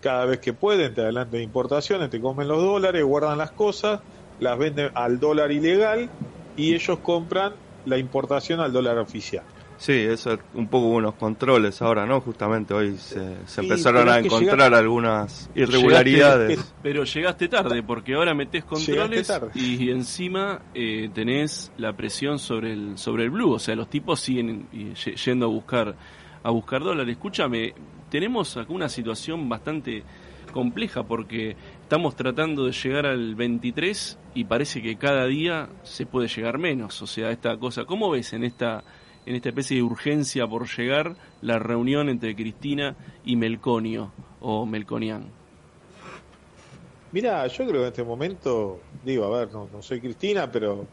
[0.00, 4.00] cada vez que pueden, te adelantan de importaciones, te comen los dólares, guardan las cosas,
[4.38, 6.12] las venden al dólar ilegal
[6.54, 9.46] y ellos compran la importación al dólar oficial.
[9.78, 12.20] Sí, eso es un poco unos controles ahora, ¿no?
[12.20, 16.74] Justamente hoy se, empezaron a encontrar algunas irregularidades.
[16.82, 22.98] pero llegaste tarde, porque ahora metés controles y encima eh, tenés la presión sobre el
[22.98, 24.66] sobre el blue, o sea, los tipos siguen
[25.24, 25.94] yendo a buscar
[26.42, 27.12] a buscar dólares.
[27.12, 27.72] Escúchame,
[28.10, 30.02] tenemos acá una situación bastante
[30.52, 36.26] compleja porque estamos tratando de llegar al 23 y parece que cada día se puede
[36.26, 38.82] llegar menos, o sea, esta cosa, ¿cómo ves en esta
[39.28, 44.10] en esta especie de urgencia por llegar la reunión entre Cristina y Melconio
[44.40, 45.26] o Melconian?
[47.12, 50.86] Mira, yo creo que en este momento, digo, a ver, no, soy Cristina, pero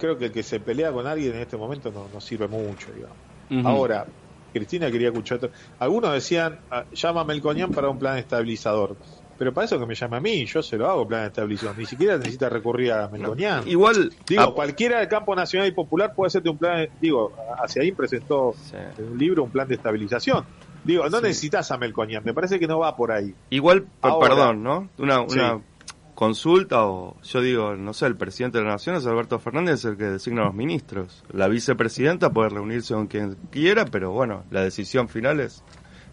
[0.00, 3.16] creo que el que se pelea con alguien en este momento no, sirve mucho, digamos.
[3.64, 4.04] Ahora,
[4.52, 5.48] Cristina quería escuchar.
[5.78, 8.96] Algunos decían, ah, llama a Melconian para un plan estabilizador.
[9.38, 11.76] Pero para eso que me llame a mí, yo se lo hago plan de estabilización.
[11.78, 13.66] Ni siquiera necesita recurrir a Melconian.
[13.68, 14.12] igual.
[14.26, 16.88] Digo, cualquiera del campo nacional y popular puede hacerte un plan.
[17.00, 18.54] digo, hacia ahí presentó
[18.98, 20.44] en un libro un plan de estabilización.
[20.82, 22.24] Digo, no necesitas a Melconian.
[22.24, 23.32] Me parece que no va por ahí.
[23.50, 24.88] Igual, perdón, ¿no?
[24.98, 25.60] Una, una
[26.16, 29.84] consulta o yo digo, no sé, el presidente de la Nación es Alberto Fernández, es
[29.84, 31.24] el que designa a los ministros.
[31.30, 35.62] La vicepresidenta puede reunirse con quien quiera, pero bueno, la decisión final es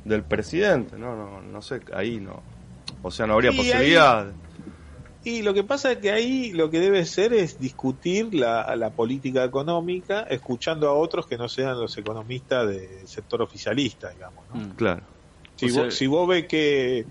[0.03, 1.15] del presidente, ¿no?
[1.15, 2.43] No, no sé, ahí no
[3.01, 4.33] o sea, no habría posibilidad.
[5.23, 8.91] y lo que pasa es que ahí lo que debe ser es discutir la, la
[8.91, 14.45] política económica escuchando a otros que no sean los economistas del sector oficialista, digamos.
[14.53, 15.03] Mm, claro.
[15.55, 17.05] Si, vos, si vos ves que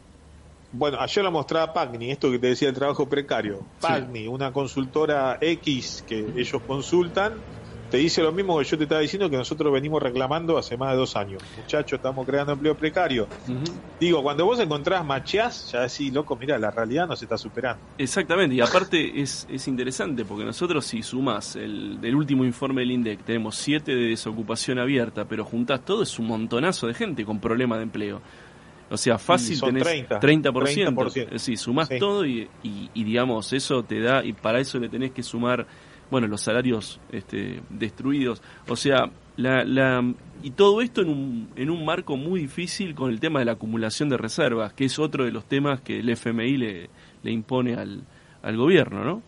[0.76, 3.64] bueno, ayer lo mostraba Pagni, esto que te decía el trabajo precario.
[3.80, 7.32] Pagni, una consultora X que ellos consultan,
[7.94, 10.90] te dice lo mismo que yo te estaba diciendo que nosotros venimos reclamando hace más
[10.90, 11.40] de dos años.
[11.56, 13.28] Muchachos, estamos creando empleo precario.
[14.00, 17.80] Digo, cuando vos encontrás macheás, ya decís, loco, mira, la realidad nos está superando.
[17.96, 22.90] Exactamente, y aparte es, es interesante porque nosotros si sumás el del último informe del
[22.90, 27.38] INDEC, tenemos siete de desocupación abierta, pero juntás todo, es un montonazo de gente con
[27.38, 28.20] problema de empleo.
[28.90, 31.38] O sea, fácil tenés 30, 30%.
[31.38, 35.22] Sí, sumás todo y, y, digamos, eso te da, y para eso le tenés que
[35.22, 35.66] sumar,
[36.14, 38.40] bueno, los salarios este, destruidos.
[38.68, 43.10] O sea, la, la, y todo esto en un, en un marco muy difícil con
[43.10, 46.08] el tema de la acumulación de reservas, que es otro de los temas que el
[46.08, 46.88] FMI le,
[47.24, 48.04] le impone al,
[48.42, 49.22] al gobierno, ¿no?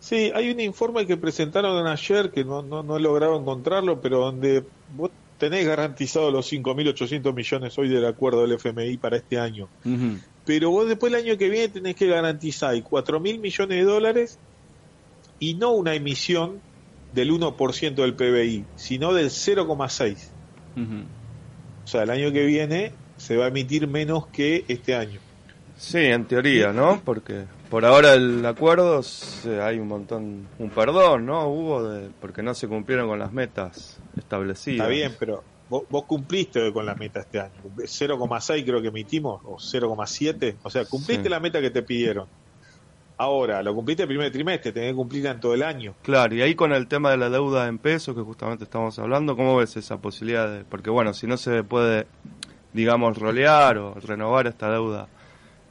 [0.00, 4.18] Sí, hay un informe que presentaron ayer que no, no, no he logrado encontrarlo, pero
[4.18, 4.64] donde
[4.96, 9.68] vos tenés garantizado los 5.800 millones hoy del acuerdo del FMI para este año.
[10.44, 14.40] Pero vos después el año que viene tenés que garantizar 4.000 millones de dólares
[15.42, 16.60] y no una emisión
[17.12, 20.16] del 1% del PBI, sino del 0,6.
[21.84, 25.18] O sea, el año que viene se va a emitir menos que este año.
[25.76, 27.02] Sí, en teoría, ¿no?
[27.04, 29.02] Porque por ahora el acuerdo
[29.64, 31.48] hay un montón, un perdón, ¿no?
[31.48, 34.86] Hubo de, porque no se cumplieron con las metas establecidas.
[34.86, 37.60] Está bien, pero vos, cumpliste con la meta este año.
[37.78, 40.54] 0,6 creo que emitimos, o 0,7.
[40.62, 42.28] O sea, cumpliste la meta que te pidieron.
[43.22, 45.94] Ahora, lo cumpliste el primer trimestre, tenés que cumplirla en todo el año.
[46.02, 49.36] Claro, y ahí con el tema de la deuda en pesos, que justamente estamos hablando,
[49.36, 50.50] ¿cómo ves esa posibilidad?
[50.50, 52.08] De, porque bueno, si no se puede,
[52.72, 55.06] digamos, rolear o renovar esta deuda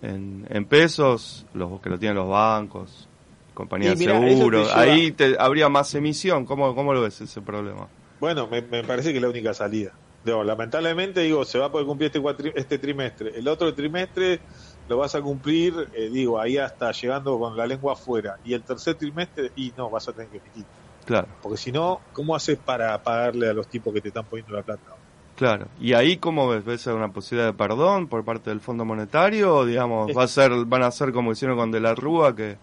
[0.02, 3.10] en, en pesos, los que lo tienen los bancos,
[3.54, 6.46] compañías de seguros, ahí te, habría más emisión.
[6.46, 7.90] ¿Cómo, ¿Cómo lo ves ese problema?
[8.22, 9.92] Bueno, me, parece que es la única salida.
[10.24, 13.38] lamentablemente, digo, se va a poder cumplir este, este trimestre.
[13.38, 14.40] El otro trimestre
[14.88, 18.38] lo vas a cumplir, eh, digo, ahí hasta llegando con la lengua afuera.
[18.44, 20.66] Y el tercer trimestre, y no, vas a tener que emitir.
[21.06, 21.28] Claro.
[21.42, 24.64] Porque si no, ¿cómo haces para pagarle a los tipos que te están poniendo la
[24.64, 24.96] plata?
[25.36, 25.68] Claro.
[25.80, 26.64] ¿Y ahí cómo ves?
[26.64, 29.56] ¿Ves una posibilidad de perdón por parte del Fondo Monetario?
[29.56, 32.58] ¿O, digamos, va a ser, van a ser como hicieron con De la Rúa, que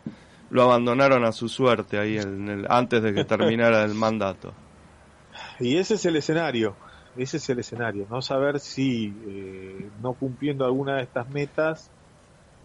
[0.51, 4.53] lo abandonaron a su suerte ahí en el, antes de que terminara el mandato?
[5.61, 6.77] Y ese es el escenario,
[7.17, 11.91] ese es el escenario, no saber si eh, no cumpliendo alguna de estas metas,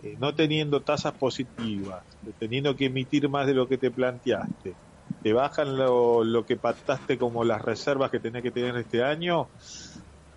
[0.03, 2.03] eh, no teniendo tasas positivas,
[2.37, 4.75] teniendo que emitir más de lo que te planteaste,
[5.21, 9.47] te bajan lo, lo que pactaste como las reservas que tenés que tener este año,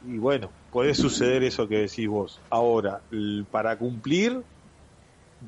[0.07, 2.41] y bueno, puede suceder eso que decís vos.
[2.51, 3.01] Ahora,
[3.51, 4.41] para cumplir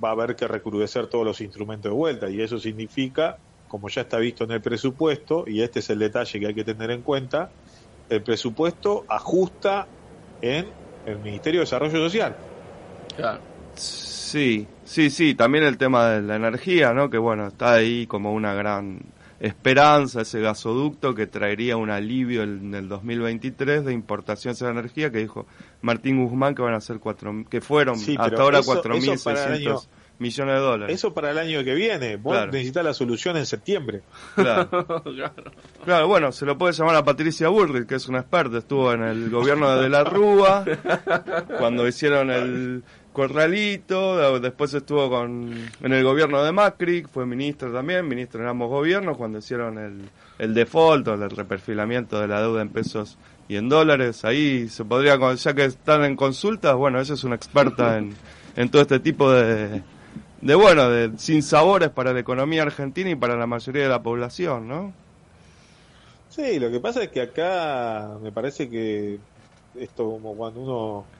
[0.03, 3.39] va a haber que recrudecer todos los instrumentos de vuelta y eso significa
[3.69, 6.65] como ya está visto en el presupuesto, y este es el detalle que hay que
[6.65, 7.53] tener en cuenta,
[8.09, 9.87] el presupuesto ajusta
[10.41, 10.73] en
[11.05, 12.37] el Ministerio de Desarrollo Social.
[13.79, 17.09] Sí, sí, sí, también el tema de la energía, ¿no?
[17.09, 19.01] Que bueno, está ahí como una gran
[19.41, 25.19] esperanza ese gasoducto que traería un alivio en el 2023 de importación de energía que
[25.19, 25.47] dijo
[25.81, 29.87] Martín Guzmán que van a ser cuatro que furon hasta ahora 4.600
[30.19, 30.97] millones de dólares.
[30.97, 32.17] Eso para el año que viene.
[32.17, 34.03] Vos necesitas la solución en septiembre.
[34.35, 34.69] Claro.
[35.85, 36.09] claro.
[36.09, 38.59] bueno, se lo puede llamar a Patricia Bullrich, que es una experta.
[38.59, 40.65] Estuvo en el gobierno de, de la Rúa,
[41.59, 42.83] cuando hicieron el
[43.19, 44.39] corralito.
[44.39, 45.53] Después estuvo con,
[45.83, 50.09] en el gobierno de Macri, fue ministro también, ministro en ambos gobiernos, cuando hicieron el,
[50.39, 54.25] el default o el reperfilamiento de la deuda en pesos y en dólares.
[54.25, 58.83] Ahí se podría, ya que están en consultas, bueno, ella es una experta en, todo
[58.83, 59.83] este tipo de
[60.41, 64.01] de bueno, de sin sabores para la economía argentina y para la mayoría de la
[64.01, 64.93] población, ¿no?
[66.29, 69.19] Sí, lo que pasa es que acá me parece que
[69.75, 71.18] esto como cuando uno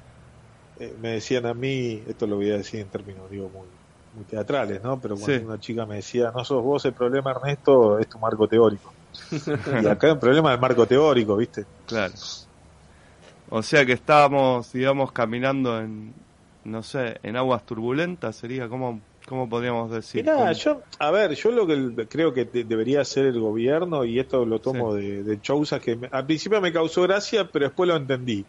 [0.81, 3.67] eh, me decían a mí, esto lo voy a decir en términos digo muy
[4.15, 4.99] muy teatrales, ¿no?
[5.01, 8.49] Pero cuando una chica me decía, "No sos vos el problema, Ernesto, es tu marco
[8.49, 8.93] teórico."
[9.83, 11.67] y acá hay un problema del marco teórico, ¿viste?
[11.87, 12.15] Claro.
[13.51, 16.15] O sea que estábamos, digamos, caminando en,
[16.65, 20.25] no sé, en aguas turbulentas, sería como ¿Cómo podríamos decir?
[20.57, 24.59] yo, a ver, yo lo que creo que debería hacer el gobierno, y esto lo
[24.59, 28.47] tomo de, de Chousa, que al principio me causó gracia, pero después lo entendí.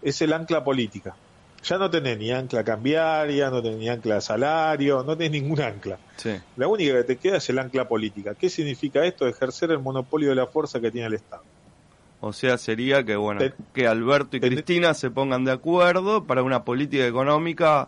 [0.00, 1.16] Es el ancla política.
[1.64, 5.98] Ya no tenés ni ancla cambiaria, no tenés ni ancla salario, no tenés ningún ancla.
[6.56, 8.34] La única que te queda es el ancla política.
[8.34, 9.26] ¿Qué significa esto?
[9.26, 11.42] Ejercer el monopolio de la fuerza que tiene el Estado.
[12.20, 13.40] O sea, sería que bueno,
[13.74, 17.86] que Alberto y Cristina se pongan de acuerdo para una política económica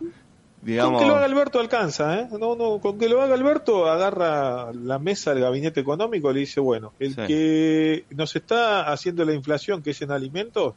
[0.65, 2.27] con que lo haga Alberto alcanza, ¿eh?
[2.39, 6.39] No, no, con que lo haga Alberto agarra la mesa del gabinete económico y le
[6.39, 10.73] dice, bueno, el que nos está haciendo la inflación, que es en alimentos,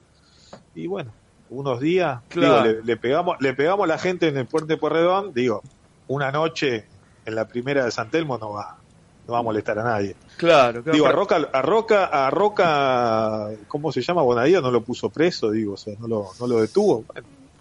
[0.75, 1.11] y bueno,
[1.51, 5.63] unos días, le, pegamos, le pegamos a la gente en el puente Puerredón, digo,
[6.09, 6.85] una noche
[7.25, 8.79] en la primera de San Telmo no va,
[9.27, 10.17] no va a molestar a nadie.
[10.37, 14.23] Claro, Digo, a Roca, a Roca, a Roca, ¿cómo se llama?
[14.23, 17.05] Bonadío no lo puso preso, digo, o sea, no lo, no lo detuvo.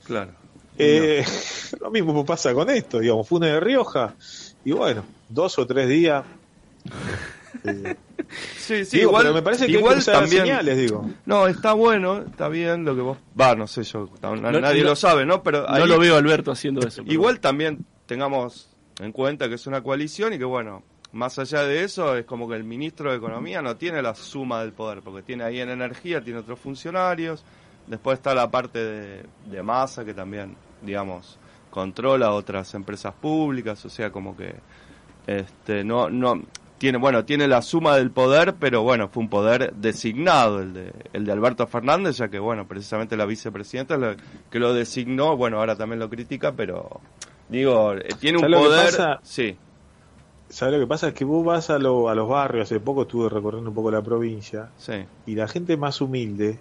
[0.04, 0.32] Claro.
[0.78, 1.26] Eh,
[1.82, 4.14] lo mismo pasa con esto, digamos, Funes de Rioja,
[4.64, 6.24] y bueno, dos o tres días.
[8.58, 11.10] Sí, sí, igual, pero me parece que igual hay que también, señales, digo.
[11.26, 13.18] No, está bueno, está bien lo que vos.
[13.40, 14.10] Va, no sé, yo.
[14.22, 15.44] nadie lo sabe, ¿no?
[15.44, 17.04] Pero no lo veo Alberto haciendo eso.
[17.06, 20.84] Igual también tengamos en cuenta que es una coalición y que, bueno,
[21.14, 24.62] más allá de eso, es como que el ministro de Economía no tiene la suma
[24.62, 27.44] del poder, porque tiene ahí en energía, tiene otros funcionarios.
[27.88, 31.38] Después está la parte de, de masa que también, digamos,
[31.70, 34.56] controla otras empresas públicas, o sea, como que
[35.28, 36.42] este no no
[36.78, 40.94] tiene bueno tiene la suma del poder pero bueno fue un poder designado el de
[41.14, 43.98] el de Alberto Fernández ya que bueno precisamente la vicepresidenta
[44.50, 47.02] que lo designó bueno ahora también lo critica pero
[47.50, 49.58] digo eh, tiene un poder sí
[50.50, 51.10] ¿Sabes lo que pasa?
[51.10, 53.92] Es que vos vas a, lo, a los barrios, hace poco estuve recorriendo un poco
[53.92, 54.94] la provincia, sí.
[55.26, 56.58] y la gente más humilde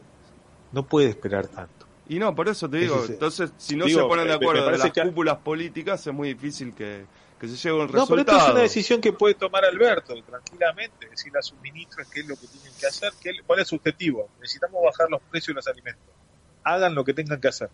[0.72, 1.86] no puede esperar tanto.
[2.08, 4.90] Y no, por eso te digo, entonces si no se ponen de acuerdo de las
[4.90, 7.04] cúpulas políticas es muy difícil que,
[7.38, 8.04] que se lleve un resultado.
[8.04, 12.08] No, pero esto es una decisión que puede tomar Alberto tranquilamente, decirle a sus ministros
[12.10, 14.28] qué es lo que tienen que hacer, qué, cuál es su objetivo.
[14.40, 16.04] Necesitamos bajar los precios de los alimentos.
[16.64, 17.70] Hagan lo que tengan que hacer.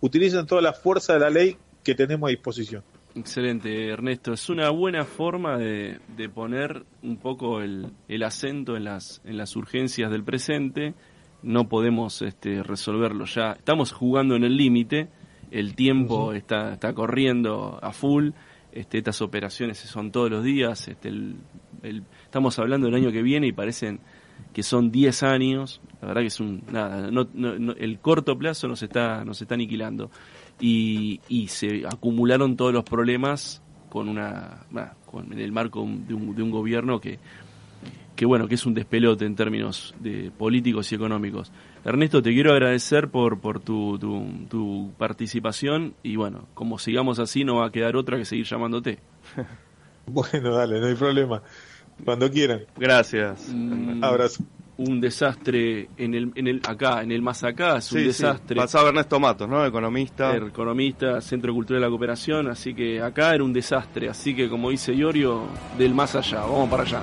[0.00, 2.82] Utilicen toda la fuerza de la ley que tenemos a disposición.
[3.14, 4.32] Excelente, Ernesto.
[4.32, 9.36] Es una buena forma de, de poner un poco el, el, acento en las, en
[9.36, 10.94] las urgencias del presente.
[11.42, 13.52] No podemos este, resolverlo ya.
[13.52, 15.08] Estamos jugando en el límite.
[15.50, 18.30] El tiempo está, está corriendo a full
[18.72, 21.12] este, estas operaciones son todos los días, este,
[22.24, 24.00] estamos hablando del año que viene y parecen
[24.52, 27.28] que son 10 años, la verdad que es un, nada, no,
[27.72, 30.10] el corto plazo nos está, nos está aniquilando.
[30.60, 34.66] Y, y se acumularon todos los problemas con una,
[35.06, 37.18] con, en el marco de un, de un gobierno que,
[38.20, 41.50] que bueno, que es un despelote en términos de políticos y económicos.
[41.86, 47.60] Ernesto, te quiero agradecer por, por tu, tu, participación y bueno, como sigamos así no
[47.60, 48.98] va a quedar otra que seguir llamándote.
[50.06, 51.42] bueno, dale, no hay problema.
[52.04, 52.60] Cuando quieran.
[52.76, 53.48] Gracias.
[53.48, 54.44] Un Abrazo.
[54.76, 58.54] Un desastre en el, en el acá, en el más acá, es un desastre.
[58.54, 58.60] Sí.
[58.60, 59.64] Pasaba Ernesto Matos, ¿no?
[59.64, 60.36] Economista.
[60.36, 64.68] Economista, Centro Cultural de la Cooperación, así que acá era un desastre, así que como
[64.68, 65.44] dice Iorio,
[65.78, 67.02] del más allá, vamos para allá.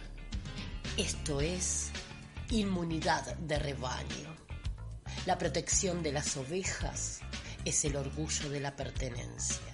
[0.97, 1.89] Esto es
[2.51, 4.35] inmunidad de rebaño.
[5.25, 7.21] La protección de las ovejas
[7.63, 9.73] es el orgullo de la pertenencia.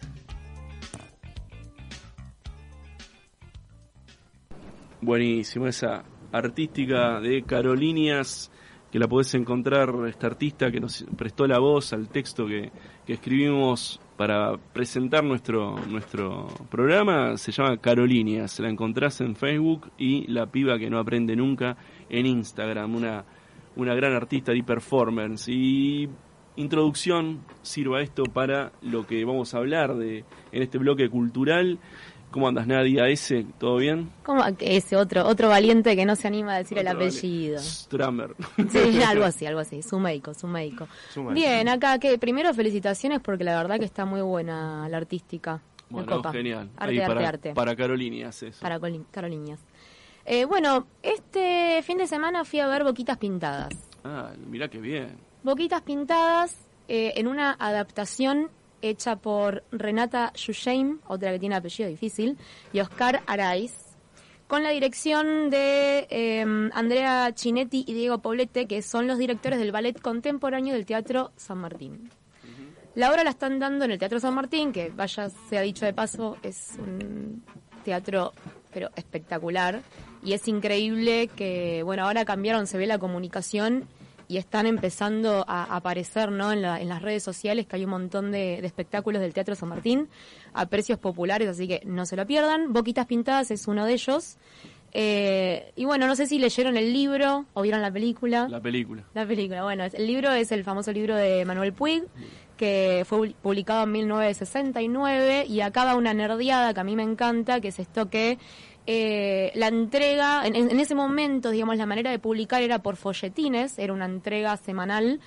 [5.02, 8.52] Buenísimo esa artística de Carolinias,
[8.92, 12.72] que la podés encontrar, esta artista que nos prestó la voz al texto que,
[13.08, 20.48] escribimos para presentar nuestro, nuestro programa, se llama Carolinias, la encontrás en Facebook y La
[20.48, 21.78] Piba que no aprende nunca
[22.10, 23.24] en Instagram, una,
[23.76, 25.48] una gran artista de performance.
[25.50, 26.10] Y
[26.56, 31.78] introducción, sirva esto para lo que vamos a hablar de, en este bloque cultural
[32.38, 33.08] ¿Cómo andas, Nadia?
[33.08, 33.48] ¿Ese?
[33.58, 34.12] ¿Todo bien?
[34.22, 34.44] ¿Cómo?
[34.60, 37.58] Ese otro, otro valiente que no se anima a decir el apellido.
[37.58, 38.36] Stramer.
[38.70, 39.82] Sí, algo así, algo así.
[39.82, 40.88] Su médico, su médico.
[41.34, 45.60] Bien, acá que primero felicitaciones porque la verdad que está muy buena la artística.
[45.90, 46.70] Bueno, genial.
[46.78, 48.62] Arte, para, arte, Para Carolinias eso.
[48.62, 48.80] Para
[49.10, 49.60] Carolinias.
[50.24, 53.74] Eh, bueno, este fin de semana fui a ver Boquitas Pintadas.
[54.04, 55.18] Ah, mira qué bien.
[55.42, 56.56] Boquitas Pintadas
[56.88, 58.52] eh, en una adaptación
[58.82, 62.38] hecha por Renata Yusheim, otra que tiene apellido difícil,
[62.74, 63.74] y Oscar Araiz,
[64.48, 69.72] con la dirección de em, Andrea Chinetti y Diego Poblete, que son los directores del
[69.72, 72.10] ballet contemporáneo del Teatro San Martín.
[72.96, 75.94] La obra la están dando en el Teatro San Martín, que vaya, sea dicho de
[75.94, 77.44] paso, es un
[77.84, 78.34] teatro
[78.74, 79.82] pero espectacular.
[80.24, 83.88] Y es increíble que, bueno, ahora cambiaron, se ve la comunicación
[84.28, 86.52] y están empezando a aparecer ¿no?
[86.52, 90.10] en, las redes sociales que hay un montón de, espectáculos del Teatro San Martín
[90.54, 92.74] a precios populares, así que no se lo pierdan.
[92.74, 94.38] Boquitas Pintadas es uno de ellos.
[94.94, 98.48] Eh, y bueno, no sé si leyeron el libro o vieron la película.
[98.50, 99.04] La película.
[99.14, 102.04] La película, bueno, el libro es el famoso libro de Manuel Puig,
[102.56, 107.68] que fue publicado en 1969 y acaba una nerdiada que a mí me encanta, que
[107.68, 108.40] es esto que
[108.90, 113.92] eh, la entrega, en, ese momento, digamos, la manera de publicar era por folletines, era
[113.92, 115.20] una entrega semanal.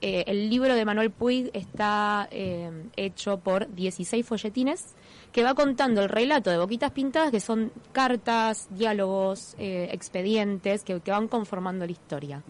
[0.00, 4.94] Eh, el libro de Manuel Puig está eh, hecho por 16 folletines
[5.32, 11.26] que va contando el relato de Boquitas Pintadas, que son cartas, diálogos, expedientes que, van
[11.26, 12.42] conformando la historia.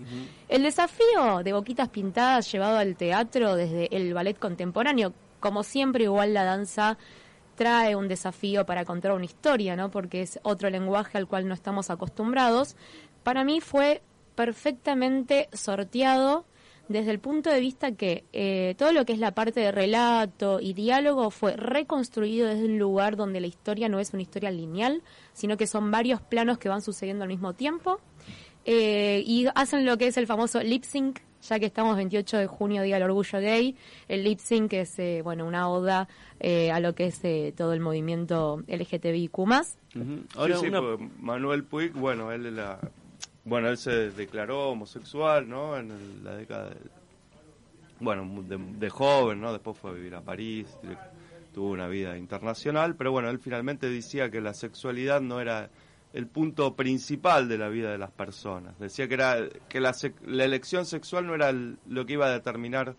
[0.48, 6.34] El desafío de Boquitas Pintadas llevado al teatro desde el ballet contemporáneo, como siempre, igual
[6.34, 6.98] la danza
[7.58, 9.90] trae un desafío para contar una historia, ¿no?
[9.90, 12.76] Porque es otro lenguaje al cual no estamos acostumbrados.
[13.24, 14.00] Para mí fue
[14.36, 16.44] perfectamente sorteado
[16.88, 20.60] desde el punto de vista que eh, todo lo que es la parte de relato
[20.60, 25.02] y diálogo fue reconstruido desde un lugar donde la historia no es una historia lineal,
[25.32, 27.98] sino que son varios planos que van sucediendo al mismo tiempo.
[28.64, 32.46] Eh, y hacen lo que es el famoso lip sync ya que estamos 28 de
[32.46, 33.76] junio, Día del Orgullo Gay,
[34.08, 36.08] el lip sync es eh, bueno una oda
[36.40, 39.38] eh, a lo que es eh, todo el movimiento LGTBIQ+.
[40.36, 40.70] Ahora sí,
[41.20, 42.78] Manuel Puig, bueno, él la,
[43.44, 45.76] bueno, él se declaró homosexual, ¿no?
[45.78, 46.76] En la década de,
[48.00, 49.52] bueno, de, joven, ¿no?
[49.52, 50.66] Después fue a vivir a París,
[51.54, 55.70] tuvo una vida internacional, pero bueno, él finalmente decía que la sexualidad no era
[56.18, 58.76] el punto principal de la vida de las personas.
[58.80, 59.38] Decía que era
[59.68, 59.94] que la,
[60.26, 62.96] la elección sexual no era lo que iba a determinar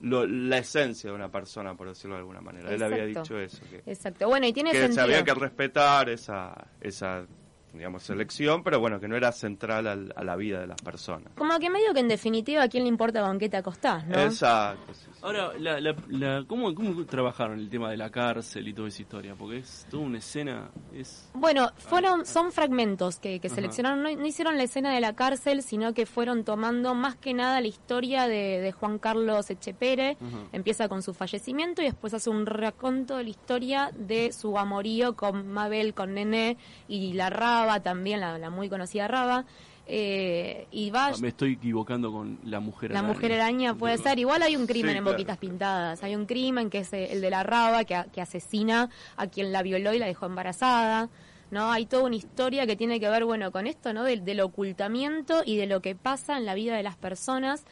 [0.00, 2.74] la esencia de una persona, por decirlo de alguna manera.
[2.74, 3.60] Él había dicho eso.
[3.70, 4.26] Que, Exacto.
[4.26, 7.24] Bueno, y tiene que se había que respetar esa, esa
[7.72, 11.34] digamos, selección, pero bueno, que no era central a la vida de las personas.
[11.36, 14.18] Como que medio que en definitiva a quién le importa con qué te acostás, ¿no?
[14.20, 14.92] Exacto.
[15.22, 19.34] Ahora, la, la, ¿cómo, ¿cómo trabajaron el tema de la cárcel y toda esa historia?
[19.34, 20.70] Porque es toda una escena...
[20.92, 25.62] es Bueno, fueron son fragmentos que, que seleccionaron, no, hicieron la escena de la cárcel,
[25.62, 30.16] sino que fueron tomando más que nada la historia de, de Juan Carlos Echepere,
[30.52, 35.16] empieza con su fallecimiento y después hace un raconto de la historia de su amorío
[35.16, 36.56] con Mabel, con Nené
[36.88, 39.44] y la Raba también, la, muy conocida Raba.
[39.88, 41.12] Eh, y va...
[41.20, 44.18] Me estoy equivocando con la mujer La mujer araña puede ser.
[44.18, 46.02] Igual hay un crimen en Boquitas Pintadas.
[46.02, 49.62] Hay un crimen que es el de la Raba, que, que asesina a quien la
[49.62, 51.08] violó y la dejó embarazada.
[51.50, 51.70] ¿no?
[51.70, 54.02] Hay toda una historia que tiene que ver, bueno, con esto, ¿no?
[54.02, 57.64] Del, del, ocultamiento y de lo que pasa en la vida de las personas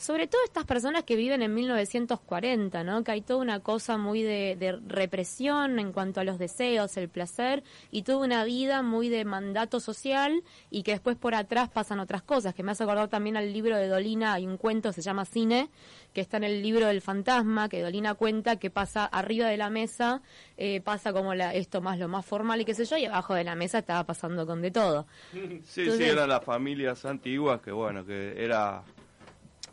[0.00, 3.04] sobre todo estas personas que viven en 1940, ¿no?
[3.04, 7.62] Que hay toda una cosa muy de, represión en cuanto a los deseos, el placer
[7.90, 12.22] y toda una vida muy de mandato social y que después por atrás pasan otras
[12.22, 15.26] cosas, que me hace acordar también al libro de Dolina, hay un cuento, se llama
[15.26, 15.68] Cine,
[16.14, 19.68] que está en el libro del fantasma, que Dolina cuenta que pasa arriba de la
[19.68, 20.22] mesa,
[20.56, 23.34] eh, pasa como la, esto más lo más formal y qué sé yo, y abajo
[23.34, 25.06] de la mesa estaba pasando con de todo.
[25.62, 28.82] Sí, sí, eran las familias antiguas que bueno, que era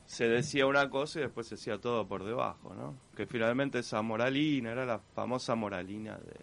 [0.07, 2.95] se decía una cosa y después se decía todo por debajo, ¿no?
[3.15, 6.39] Que finalmente esa moralina era la famosa moralina de,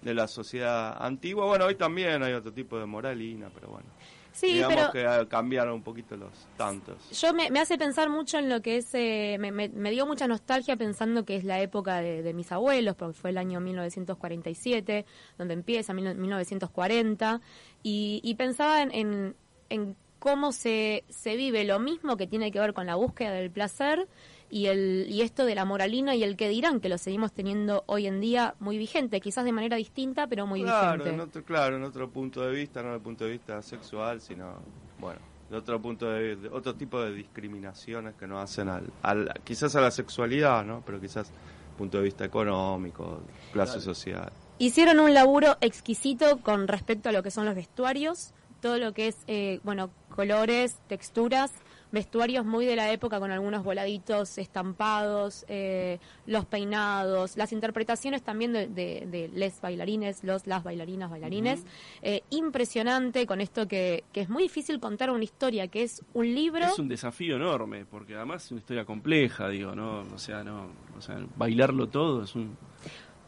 [0.00, 1.44] de la sociedad antigua.
[1.44, 3.88] Bueno, hoy también hay otro tipo de moralina, pero bueno.
[4.32, 6.96] Sí, Digamos que cambiaron un poquito los tantos.
[7.20, 10.26] Yo me, me hace pensar mucho en lo que es, eh, me, me, dio mucha
[10.26, 15.06] nostalgia pensando que es la época de, mis abuelos, porque fue el año 1947,
[15.38, 17.40] donde empieza, 1940,
[17.84, 19.36] y, y pensaba en,
[19.68, 23.50] en cómo se, se vive lo mismo que tiene que ver con la búsqueda del
[23.50, 24.08] placer
[24.48, 27.84] y, el, y esto de la moralina y el que dirán, que lo seguimos teniendo
[27.84, 31.10] hoy en día muy vigente, quizás de manera distinta, pero muy vigente.
[31.10, 34.22] En otro, claro, en otro punto de vista, no desde el punto de vista sexual,
[34.22, 34.54] sino,
[34.98, 35.20] bueno,
[35.50, 39.82] de otro punto de, de otro tipo de discriminaciones que no hacen al, quizás a
[39.82, 40.82] la sexualidad, ¿no?
[40.86, 41.30] Pero quizás
[41.76, 43.20] punto de vista económico,
[43.52, 44.32] clase social.
[44.58, 48.32] hicieron un laburo exquisito con respecto a lo que son los vestuarios,
[48.64, 51.52] todo lo que es, eh, bueno, colores, texturas,
[51.92, 58.54] vestuarios muy de la época con algunos voladitos estampados, eh, los peinados, las interpretaciones también
[58.54, 61.66] de, de, les bailarines, los, las bailarinas, bailarines.
[62.00, 66.34] Eh, impresionante con esto que, que es muy difícil contar una historia, que es un
[66.34, 66.64] libro.
[66.64, 70.06] Es un desafío enorme, porque además es una historia compleja, digo, ¿no?
[70.14, 72.56] O sea, no, o sea, bailarlo todo es un...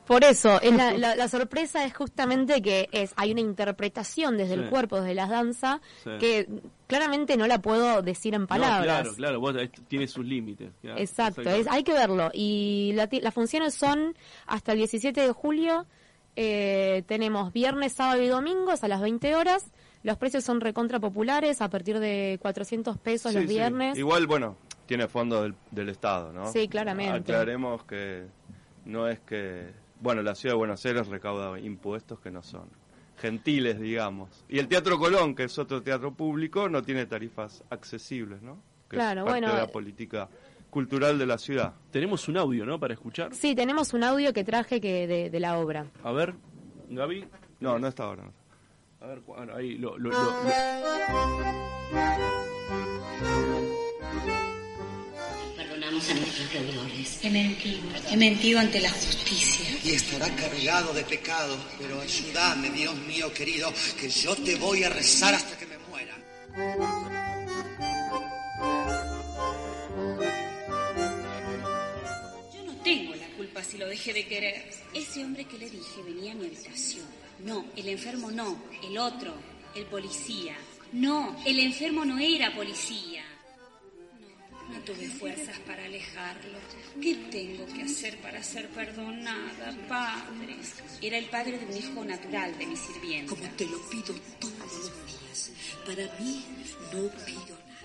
[0.06, 5.14] Por eso, la, sorpresa es justamente que es hay una interpretación desde el cuerpo, desde
[5.14, 5.80] la danza,
[6.20, 6.48] que
[6.86, 8.84] claramente no la puedo decir en palabras.
[8.84, 9.56] claro, claro, vos,
[9.88, 10.70] tiene sus límites.
[10.82, 12.30] Exacto, hay que verlo.
[12.32, 14.14] Y las funciones son
[14.46, 15.86] hasta el 17 de julio.
[16.38, 19.64] Eh, tenemos viernes, sábado y domingos a las 20 horas.
[20.02, 23.98] Los precios son recontra populares, a partir de 400 pesos los viernes.
[23.98, 26.52] Igual, bueno, tiene fondo del, del Estado, ¿no?
[26.52, 27.32] Sí, claramente.
[27.32, 28.26] Aclaremos que
[28.84, 32.68] no es que bueno, la ciudad de Buenos Aires recauda impuestos que no son
[33.18, 34.44] gentiles, digamos.
[34.48, 38.62] Y el Teatro Colón, que es otro teatro público, no tiene tarifas accesibles, ¿no?
[38.88, 39.52] Que claro, es parte bueno.
[39.52, 40.28] de la política
[40.70, 41.74] cultural de la ciudad.
[41.90, 42.78] Tenemos un audio, ¿no?
[42.78, 43.34] Para escuchar.
[43.34, 45.86] Sí, tenemos un audio que traje que de, la obra.
[46.04, 46.34] A ver,
[46.88, 47.26] Gaby.
[47.58, 48.30] No, no está ahora.
[49.00, 49.22] A ver,
[49.56, 49.98] ahí lo...
[49.98, 50.36] lo a
[57.22, 57.80] He mentido,
[58.10, 59.78] he mentido ante la justicia.
[59.82, 64.90] Y estará cargado de pecado, pero ayúdame, Dios mío querido, que yo te voy a
[64.90, 66.14] rezar hasta que me muera.
[72.54, 74.70] Yo no tengo la culpa si lo dejé de querer.
[74.92, 77.06] Ese hombre que le dije venía a mi habitación.
[77.44, 79.34] No, el enfermo no, el otro,
[79.74, 80.56] el policía.
[80.92, 83.24] No, el enfermo no era policía.
[84.72, 86.58] No tuve fuerzas para alejarlo.
[87.00, 90.56] ¿Qué tengo que hacer para ser perdonada, padre?
[91.00, 93.34] Era el padre de un hijo natural de mi sirvienta.
[93.34, 95.52] Como te lo pido todos los días.
[95.86, 96.44] Para mí
[96.92, 97.76] no pido nada.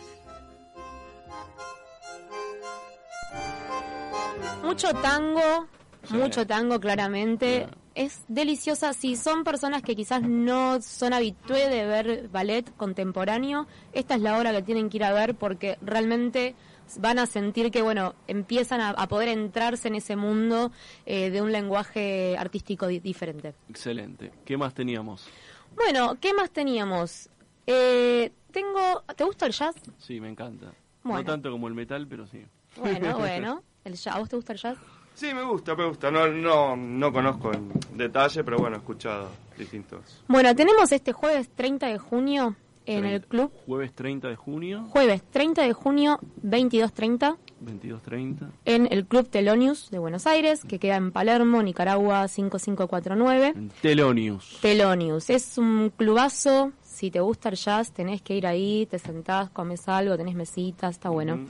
[4.64, 5.68] Mucho tango,
[6.10, 7.68] mucho tango claramente.
[7.94, 8.94] Es deliciosa.
[8.94, 14.38] Si son personas que quizás no son habitué de ver ballet contemporáneo, esta es la
[14.38, 16.56] hora que tienen que ir a ver porque realmente
[17.00, 20.72] van a sentir que, bueno, empiezan a, poder entrarse en ese mundo
[21.06, 23.54] eh, de un lenguaje artístico diferente.
[23.70, 24.32] Excelente.
[24.46, 25.28] ¿Qué más teníamos?
[25.76, 27.30] Bueno, ¿qué más teníamos?
[27.68, 29.76] Eh, tengo, ¿te gusta el jazz?
[29.98, 30.74] Sí, me encanta.
[31.04, 32.46] No tanto como el metal, pero sí.
[32.78, 33.64] Bueno, bueno.
[33.84, 34.78] El jazz, ¿A vos te gusta el jazz?
[35.22, 36.10] Sí, me gusta, me gusta.
[36.10, 40.24] No, no, no conozco en detalle, pero bueno, he escuchado distintos.
[40.28, 42.56] Bueno, tenemos este jueves 30 de junio
[42.88, 43.52] en el club.
[43.68, 44.84] Jueves 30 de junio.
[44.90, 47.38] Jueves 30 de junio, 22.30.
[47.64, 48.50] 22.30.
[48.66, 53.54] En el Club Telonius de Buenos Aires, que queda en Palermo, Nicaragua 5549.
[53.80, 54.58] Telonius.
[54.60, 55.30] Telonius.
[55.30, 56.72] Es un clubazo.
[56.82, 60.96] Si te gusta el jazz, tenés que ir ahí, te sentás, comes algo, tenés mesitas,
[60.96, 61.46] está bueno.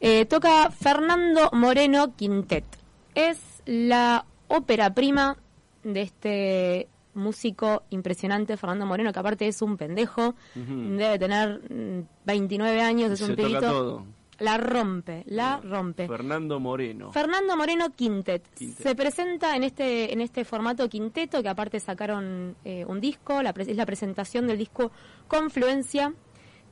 [0.00, 2.80] Eh, toca Fernando Moreno Quintet.
[3.14, 5.36] Es la ópera prima
[5.82, 11.60] de este músico impresionante, Fernando Moreno, que aparte es un pendejo, debe tener
[12.24, 14.06] 29 mm, años, es un pibito.
[14.38, 16.08] La rompe, la rompe.
[16.08, 17.12] Fernando Moreno.
[17.12, 18.42] Fernando Moreno Quintet.
[18.56, 23.50] Se presenta en este en este formato quinteto, que aparte sacaron eh, un disco, la,
[23.50, 24.92] es la presentación del disco
[25.28, 26.14] Confluencia,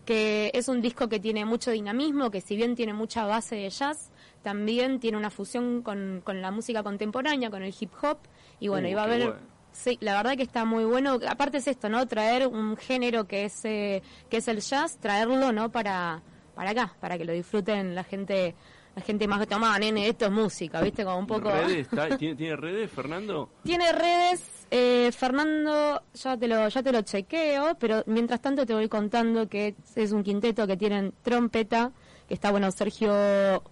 [0.07, 3.69] que es un disco que tiene mucho dinamismo, que si bien tiene mucha base de
[3.69, 4.11] jazz,
[4.43, 8.19] también tiene una fusión con, con la música contemporánea, con el hip hop,
[8.61, 9.37] y bueno, uh, iba a haber...
[9.71, 11.19] Sí, la verdad que está muy bueno.
[11.29, 12.05] Aparte es esto, ¿no?
[12.07, 15.71] Traer un género que es eh, que es el jazz, traerlo, ¿no?
[15.71, 16.23] Para
[16.55, 18.57] para acá, para que lo disfruten la gente
[18.99, 21.05] la gente más que toma, nene, esto es música, ¿viste?
[21.05, 21.53] Como un poco...
[22.19, 23.49] ¿Tiene, redes, Fernando?
[23.63, 28.75] Tiene redes, eh, Fernando, ya te, lo, ya te lo chequeo, pero mientras tanto te
[28.75, 31.93] voy contando que es un quinteto que tienen trompeta,
[32.27, 33.63] que está, bueno, Sergio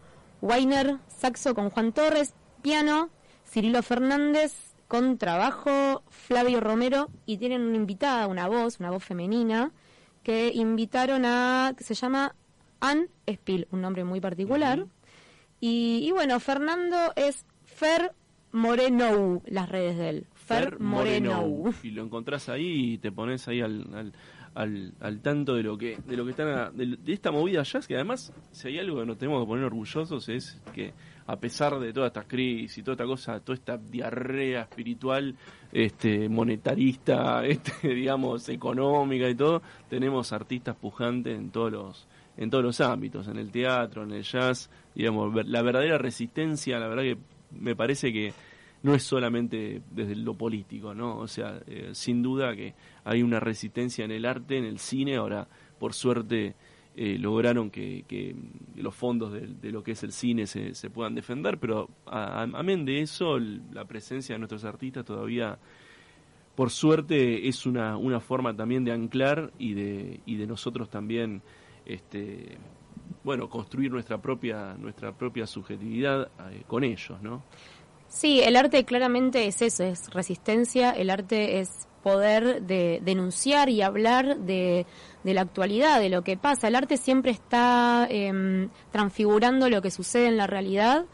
[0.41, 3.11] Weiner, saxo con Juan Torres, piano,
[3.45, 9.73] Cirilo Fernández, con trabajo Flavio Romero y tienen una invitada, una voz, una voz femenina,
[10.23, 12.35] que invitaron a, que se llama
[12.81, 14.87] Ann Spill, un nombre muy particular.
[15.61, 18.13] y, bueno, Fernando es Fer
[18.53, 20.27] Moreno, las redes de él.
[20.35, 21.75] Fer, Moreno.
[21.83, 24.13] Y lo encontrás ahí y te pones ahí al, al,
[24.57, 27.95] al, tanto de lo que de lo que están de, de, esta movida jazz que
[27.95, 30.95] además si hay algo que nos tenemos que poner orgullosos es que
[31.27, 35.35] a pesar de toda esta crisis y toda esta cosa, toda esta diarrea espiritual,
[35.73, 42.65] este, monetarista, este, digamos, económica y todo, tenemos artistas pujantes en todos los, en todos
[42.65, 47.19] los ámbitos, en el teatro, en el jazz, digamos, la verdadera resistencia, la verdad que
[47.51, 48.33] me parece que
[48.87, 51.19] no es solamente desde lo político, ¿no?
[51.19, 52.73] O sea, eh, sin duda que
[53.03, 55.49] hay una resistencia en el arte, en el cine, ahora
[55.81, 56.55] por suerte
[56.95, 58.37] eh, lograron que,
[58.77, 63.01] los fondos de, lo que es el cine se, se puedan defender, pero amén de
[63.01, 65.59] eso, la presencia de nuestros artistas todavía,
[66.55, 71.43] por suerte, es una, una forma también de anclar y de, y de nosotros también,
[71.85, 72.57] este,
[73.25, 77.43] bueno, construir nuestra propia, nuestra propia subjetividad eh, con ellos, ¿no?
[78.09, 83.83] Sí, el arte claramente es eso, es resistencia, el arte es poder de denunciar y
[83.83, 84.87] hablar de,
[85.27, 86.69] de la actualidad, de lo que pasa.
[86.69, 91.07] El arte siempre está eh, transfigurando lo que sucede en la realidad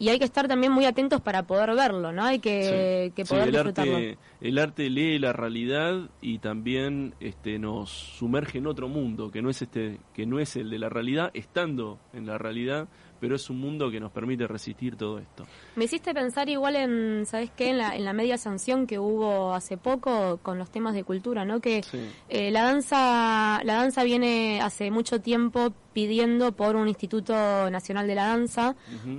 [0.00, 2.24] y hay que estar también muy atentos para poder verlo, ¿no?
[2.24, 3.96] Hay que, poder el disfrutarlo.
[3.96, 9.42] Arte, el arte lee la realidad y también este, nos sumerge en otro mundo que
[9.42, 12.88] no es este, que no es el de la realidad, estando en la realidad
[13.20, 15.44] pero es un mundo que nos permite resistir todo esto.
[15.76, 17.70] Me hiciste pensar igual en, ¿sabes qué?
[17.70, 21.44] En la, en la media sanción que hubo hace poco con los temas de cultura,
[21.44, 21.60] ¿no?
[21.60, 21.82] Que
[22.28, 27.32] eh, la danza la danza viene hace mucho tiempo pidiendo por un Instituto
[27.70, 28.76] Nacional de la Danza,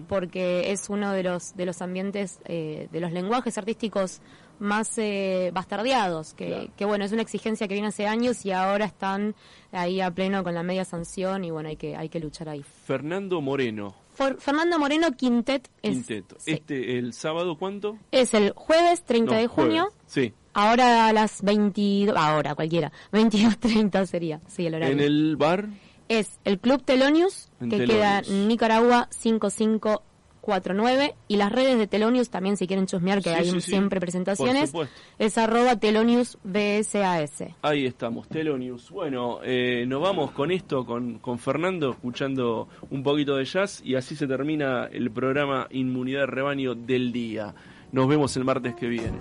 [0.08, 4.22] porque es uno de los, de los ambientes, eh, de los lenguajes artísticos
[4.62, 8.86] más eh, bastardeados, que, que, bueno, es una exigencia que viene hace años y ahora
[8.86, 9.36] están
[9.72, 12.64] ahí a pleno con la media sanción y bueno, hay que, hay que luchar ahí.
[12.86, 13.96] Fernando Moreno.
[14.14, 15.68] Fernando Moreno Quintet.
[15.82, 16.10] Es,
[16.46, 17.98] Este, ¿El sábado cuánto?
[18.12, 19.92] Es el jueves 30 de junio.
[20.06, 20.34] Sí.
[20.54, 24.94] Ahora a las 22, ahora cualquiera, 22.30 sería, sí, el horario.
[24.94, 25.70] ¿En el bar?
[26.08, 30.04] Es el Club Telonius, que queda en Nicaragua 55
[30.42, 34.74] 49 y las redes de Telonius también si quieren chusmear que hay siempre presentaciones
[35.20, 38.90] es arroba Telonius BSAS ahí estamos Telonius.
[38.92, 43.96] Bueno eh, nos vamos con esto con, con Fernando escuchando un poquito de jazz y
[43.96, 47.54] así se termina el programa Inmunidad de Rebaño del día.
[47.92, 49.18] Nos vemos el martes que viene